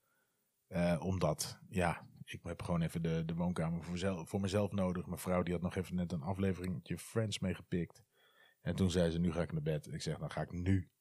Uh, 0.67 1.01
omdat, 1.03 1.59
ja, 1.69 2.07
ik 2.23 2.39
heb 2.43 2.61
gewoon 2.61 2.81
even 2.81 3.01
de, 3.01 3.25
de 3.25 3.35
woonkamer 3.35 3.83
voor, 3.83 3.97
zelf, 3.97 4.29
voor 4.29 4.41
mezelf 4.41 4.71
nodig. 4.71 5.05
Mijn 5.05 5.19
vrouw 5.19 5.43
die 5.43 5.53
had 5.53 5.61
nog 5.61 5.75
even 5.75 5.95
net 5.95 6.11
een 6.11 6.21
afleveringetje 6.21 6.97
Friends 6.97 7.39
meegepikt. 7.39 8.03
En 8.61 8.75
toen 8.75 8.91
zei 8.91 9.11
ze, 9.11 9.19
nu 9.19 9.31
ga 9.31 9.41
ik 9.41 9.51
naar 9.51 9.61
bed. 9.61 9.93
Ik 9.93 10.01
zeg, 10.01 10.17
dan 10.17 10.31
ga 10.31 10.41
ik 10.41 10.51
nu 10.51 10.91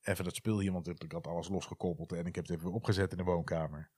even 0.00 0.24
dat 0.24 0.34
speel 0.34 0.58
hier, 0.58 0.72
want 0.72 1.02
ik 1.02 1.12
had 1.12 1.26
alles 1.26 1.48
losgekoppeld. 1.48 2.12
En 2.12 2.26
ik 2.26 2.34
heb 2.34 2.46
het 2.46 2.56
even 2.56 2.72
opgezet 2.72 3.10
in 3.10 3.16
de 3.16 3.24
woonkamer. 3.24 3.90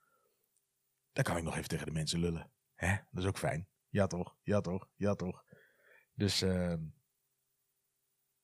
Dan 1.12 1.25
kan 1.25 1.37
ik 1.37 1.43
nog 1.43 1.57
even 1.57 1.69
tegen 1.69 1.87
de 1.87 1.93
mensen 1.93 2.21
lullen. 2.21 2.53
Hè? 2.75 2.97
Dat 3.11 3.23
is 3.23 3.29
ook 3.29 3.38
fijn. 3.38 3.69
Ja 3.88 4.07
toch, 4.07 4.37
ja 4.43 4.61
toch, 4.61 4.88
ja 4.95 5.14
toch. 5.14 5.45
Dus 6.14 6.43
uh, 6.43 6.75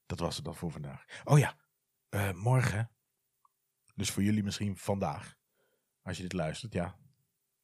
dat 0.06 0.18
was 0.18 0.36
het 0.36 0.44
dan 0.44 0.54
voor 0.54 0.70
vandaag. 0.70 1.22
Oh 1.24 1.38
ja, 1.38 1.58
uh, 2.10 2.32
morgen, 2.32 2.90
dus 3.94 4.10
voor 4.10 4.22
jullie 4.22 4.42
misschien 4.42 4.76
vandaag, 4.76 5.36
als 6.02 6.16
je 6.16 6.22
dit 6.22 6.32
luistert, 6.32 6.72
ja, 6.72 6.98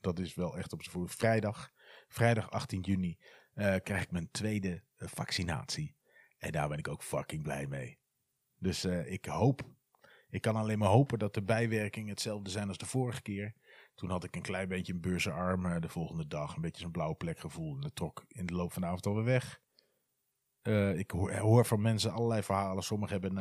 dat 0.01 0.19
is 0.19 0.35
wel 0.35 0.59
echt 0.59 0.73
op 0.73 0.83
z'n. 0.83 1.07
Vrijdag, 1.07 1.73
vrijdag 2.09 2.51
18 2.51 2.81
juni, 2.81 3.19
uh, 3.55 3.77
krijg 3.83 4.03
ik 4.03 4.11
mijn 4.11 4.31
tweede 4.31 4.85
uh, 4.97 5.09
vaccinatie. 5.09 5.97
En 6.41 6.53
daar 6.53 6.69
ben 6.69 6.79
ik 6.79 6.89
ook 6.89 7.03
fucking 7.03 7.43
blij 7.43 7.67
mee. 7.67 7.99
Dus 8.57 8.85
ik 8.85 9.25
hoop, 9.25 9.63
ik 10.29 10.41
kan 10.41 10.57
alleen 10.57 10.79
maar 10.79 10.89
hopen 10.89 11.19
dat 11.19 11.35
de 11.35 11.43
bijwerkingen 11.43 12.11
hetzelfde 12.11 12.51
zijn 12.51 12.69
als 12.69 12.79
de 12.79 12.87
vorige 12.87 13.23
keer. 13.23 13.55
Toen 13.95 14.11
had 14.11 14.25
ik 14.25 14.37
een 14.37 14.43
klein 14.43 14.69
beetje 14.69 14.93
een 14.93 15.01
beurzenarm 15.01 15.81
de 15.81 15.89
volgende 15.89 16.27
dag. 16.27 16.55
Een 16.55 16.63
beetje 16.63 16.83
zo'n 16.83 16.91
blauwe 16.91 17.15
plekgevoel. 17.15 17.75
En 17.75 17.81
dat 17.81 17.95
trok 17.95 18.25
in 18.29 18.47
de 18.47 18.55
loop 18.55 18.73
van 18.73 18.83
de 18.83 18.89
avond 18.89 19.07
alweer 19.07 19.25
weg. 19.25 19.61
Uh, 20.63 20.99
ik 20.99 21.11
hoor, 21.11 21.33
hoor, 21.33 21.67
van 21.67 21.81
mensen 21.81 22.13
allerlei 22.13 22.43
verhalen. 22.43 22.83
Sommigen 22.83 23.21
hebben 23.21 23.39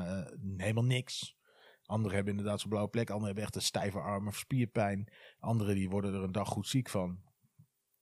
helemaal 0.58 0.86
niks. 0.86 1.38
Anderen 1.84 2.16
hebben 2.16 2.34
inderdaad 2.34 2.60
zo'n 2.60 2.70
blauwe 2.70 2.90
plek. 2.90 3.10
Anderen 3.10 3.26
hebben 3.26 3.44
echt 3.44 3.56
een 3.56 3.62
stijve 3.62 4.00
arm 4.00 4.28
of 4.28 4.38
spierpijn. 4.38 5.14
Anderen 5.40 5.76
die 5.76 5.90
worden 5.90 6.14
er 6.14 6.24
een 6.24 6.32
dag 6.32 6.48
goed 6.48 6.68
ziek 6.68 6.90
van. 6.90 7.24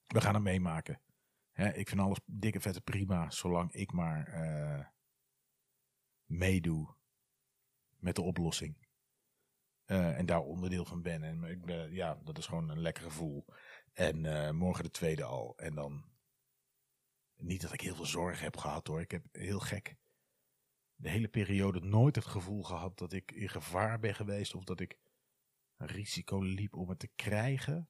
We 0.08 0.22
gaan 0.22 0.34
het 0.34 0.44
meemaken. 0.44 1.02
Ik 1.58 1.90
vind 1.90 2.02
alles 2.02 2.20
dikke 2.26 2.60
vette 2.60 2.82
prima. 2.82 3.30
Zolang 3.30 3.72
ik 3.74 3.92
maar 3.92 4.34
uh, 4.34 4.86
meedoe 6.26 6.96
met 7.96 8.16
de 8.16 8.22
oplossing. 8.22 8.86
en 9.86 10.26
daar 10.26 10.42
onderdeel 10.42 10.86
van 10.86 11.02
ben. 11.02 11.24
En 11.24 11.44
ik 11.44 11.66
ben, 11.66 11.94
ja, 11.94 12.20
dat 12.24 12.38
is 12.38 12.46
gewoon 12.46 12.70
een 12.70 12.82
lekker 12.82 13.04
gevoel. 13.04 13.46
En 13.94 14.56
morgen 14.56 14.84
de 14.84 14.92
tweede 14.92 15.24
al. 15.24 15.58
En 15.58 15.76
dan 15.76 16.06
niet 17.36 17.62
dat 17.62 17.74
ik 17.74 17.82
heel 17.82 17.96
veel 17.96 18.06
zorg 18.06 18.40
heb 18.40 18.58
gehad 18.58 18.88
hoor. 18.88 19.02
Ik 19.02 19.12
heb 19.12 19.24
heel 19.32 19.60
gek 19.60 19.98
de 20.98 21.10
hele 21.10 21.28
periode 21.28 21.80
nooit 21.80 22.16
het 22.16 22.26
gevoel 22.26 22.64
gehad 22.64 22.98
dat 22.98 23.14
ik 23.14 23.32
in 23.32 23.50
gevaar 23.50 24.00
ben 24.00 24.16
geweest 24.16 24.56
of 24.56 24.64
dat 24.64 24.80
ik 24.80 24.98
een 25.78 25.88
risico 25.88 26.42
liep 26.42 26.76
om 26.76 26.90
het 26.90 27.00
te 27.00 27.10
krijgen. 27.16 27.90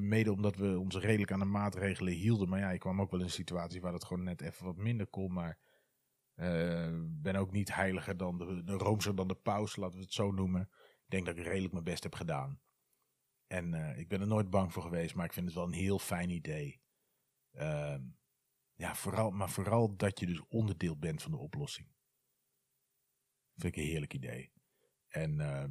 Mede 0.00 0.32
omdat 0.32 0.56
we 0.56 0.78
ons 0.78 0.96
redelijk 0.96 1.32
aan 1.32 1.38
de 1.38 1.44
maatregelen 1.44 2.12
hielden. 2.12 2.48
Maar 2.48 2.58
ja, 2.58 2.70
ik 2.70 2.80
kwam 2.80 3.00
ook 3.00 3.10
wel 3.10 3.20
in 3.20 3.26
een 3.26 3.32
situatie 3.32 3.80
waar 3.80 3.92
het 3.92 4.04
gewoon 4.04 4.24
net 4.24 4.40
even 4.40 4.64
wat 4.64 4.76
minder 4.76 5.06
kon. 5.06 5.32
Maar 5.32 5.58
uh, 6.36 7.00
ben 7.04 7.36
ook 7.36 7.52
niet 7.52 7.74
heiliger 7.74 8.16
dan 8.16 8.38
de, 8.38 8.62
de 8.64 8.72
roomser 8.72 9.14
dan 9.14 9.28
de 9.28 9.34
paus, 9.34 9.76
laten 9.76 9.98
we 9.98 10.04
het 10.04 10.12
zo 10.12 10.30
noemen. 10.30 10.60
Ik 11.04 11.10
denk 11.10 11.26
dat 11.26 11.36
ik 11.36 11.44
redelijk 11.44 11.72
mijn 11.72 11.84
best 11.84 12.02
heb 12.02 12.14
gedaan. 12.14 12.60
En 13.46 13.72
uh, 13.72 13.98
ik 13.98 14.08
ben 14.08 14.20
er 14.20 14.26
nooit 14.26 14.50
bang 14.50 14.72
voor 14.72 14.82
geweest, 14.82 15.14
maar 15.14 15.24
ik 15.24 15.32
vind 15.32 15.46
het 15.46 15.54
wel 15.54 15.64
een 15.64 15.72
heel 15.72 15.98
fijn 15.98 16.30
idee. 16.30 16.82
Uh, 17.52 17.96
ja, 18.74 18.94
vooral, 18.94 19.30
maar 19.30 19.50
vooral 19.50 19.96
dat 19.96 20.20
je 20.20 20.26
dus 20.26 20.42
onderdeel 20.48 20.98
bent 20.98 21.22
van 21.22 21.30
de 21.30 21.38
oplossing. 21.38 21.88
Vind 23.56 23.76
ik 23.76 23.82
een 23.82 23.88
heerlijk 23.88 24.14
idee. 24.14 24.52
En 25.08 25.38
uh, 25.40 25.64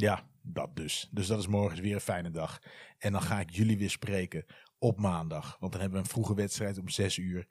ja, 0.00 0.28
dat 0.42 0.76
dus. 0.76 1.08
Dus 1.10 1.26
dat 1.26 1.38
is 1.38 1.46
morgen 1.46 1.82
weer 1.82 1.94
een 1.94 2.00
fijne 2.00 2.30
dag. 2.30 2.58
En 2.98 3.12
dan 3.12 3.22
ga 3.22 3.40
ik 3.40 3.50
jullie 3.50 3.78
weer 3.78 3.90
spreken 3.90 4.44
op 4.78 4.98
maandag. 4.98 5.56
Want 5.58 5.72
dan 5.72 5.80
hebben 5.80 5.98
we 5.98 6.04
een 6.04 6.12
vroege 6.12 6.34
wedstrijd 6.34 6.78
om 6.78 6.88
zes 6.88 7.16
uur. 7.16 7.46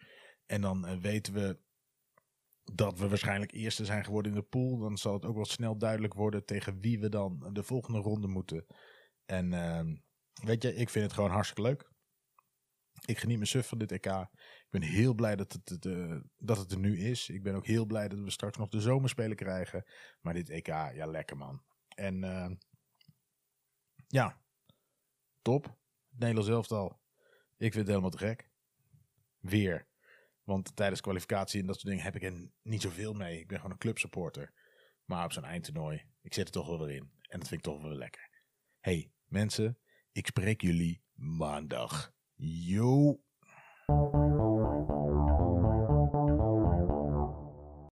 En 0.45 0.62
dan 0.62 0.89
uh, 0.89 0.97
weten 0.97 1.33
we 1.33 1.60
dat 2.73 2.99
we 2.99 3.07
waarschijnlijk 3.07 3.51
eerste 3.51 3.86
zijn 3.86 4.05
geworden 4.05 4.31
in 4.31 4.38
de 4.38 4.43
pool. 4.43 4.77
Dan 4.77 4.97
zal 4.97 5.13
het 5.13 5.25
ook 5.25 5.36
wel 5.36 5.45
snel 5.45 5.77
duidelijk 5.77 6.13
worden 6.13 6.45
tegen 6.45 6.79
wie 6.79 6.99
we 6.99 7.10
dan 7.10 7.49
de 7.51 7.63
volgende 7.63 7.99
ronde 7.99 8.27
moeten. 8.27 8.65
En 9.25 9.51
uh, 9.51 9.81
weet 10.43 10.63
je, 10.63 10.75
ik 10.75 10.89
vind 10.89 11.05
het 11.05 11.13
gewoon 11.13 11.31
hartstikke 11.31 11.62
leuk. 11.62 11.91
Ik 13.05 13.17
geniet 13.17 13.39
me 13.39 13.45
suf 13.45 13.67
van 13.67 13.77
dit 13.77 13.91
EK. 13.91 14.05
Ik 14.05 14.67
ben 14.69 14.81
heel 14.81 15.13
blij 15.13 15.36
dat 15.36 15.53
het, 15.53 15.69
het, 15.69 15.86
eh, 15.86 16.15
dat 16.38 16.57
het 16.57 16.71
er 16.71 16.79
nu 16.79 16.99
is. 16.99 17.29
Ik 17.29 17.43
ben 17.43 17.55
ook 17.55 17.65
heel 17.65 17.86
blij 17.86 18.07
dat 18.07 18.19
we 18.19 18.29
straks 18.29 18.57
nog 18.57 18.69
de 18.69 18.81
zomerspelen 18.81 19.36
krijgen. 19.36 19.83
Maar 20.21 20.33
dit 20.33 20.49
EK, 20.49 20.67
ja, 20.67 21.05
lekker 21.05 21.38
man. 21.38 21.62
En 21.97 22.23
eh, 22.23 22.51
ja, 24.07 24.41
top. 25.41 25.77
Nederland 26.10 26.47
zelf 26.47 26.71
al. 26.71 26.99
Ik 27.57 27.73
vind 27.73 27.75
het 27.75 27.88
helemaal 27.88 28.10
te 28.10 28.17
gek. 28.17 28.49
Weer. 29.39 29.88
Want 30.43 30.75
tijdens 30.75 31.01
kwalificatie 31.01 31.62
en 31.62 31.67
dat 31.67 31.75
soort 31.75 31.88
dingen 31.88 32.03
heb 32.03 32.15
ik 32.15 32.23
er 32.23 32.49
niet 32.62 32.81
zoveel 32.81 33.13
mee. 33.13 33.39
Ik 33.39 33.47
ben 33.47 33.57
gewoon 33.57 33.71
een 33.71 33.77
clubsupporter. 33.77 34.53
Maar 35.05 35.25
op 35.25 35.31
zo'n 35.31 35.43
eindtoernooi, 35.43 36.05
ik 36.21 36.33
zit 36.33 36.45
er 36.45 36.53
toch 36.53 36.67
wel 36.67 36.79
weer 36.79 36.95
in. 36.95 37.12
En 37.21 37.39
dat 37.39 37.47
vind 37.47 37.65
ik 37.65 37.71
toch 37.71 37.81
wel 37.81 37.91
lekker. 37.91 38.29
hey, 38.79 39.12
mensen, 39.25 39.77
ik 40.12 40.27
spreek 40.27 40.62
jullie 40.62 41.03
maandag. 41.13 42.13
Yo! 42.36 43.21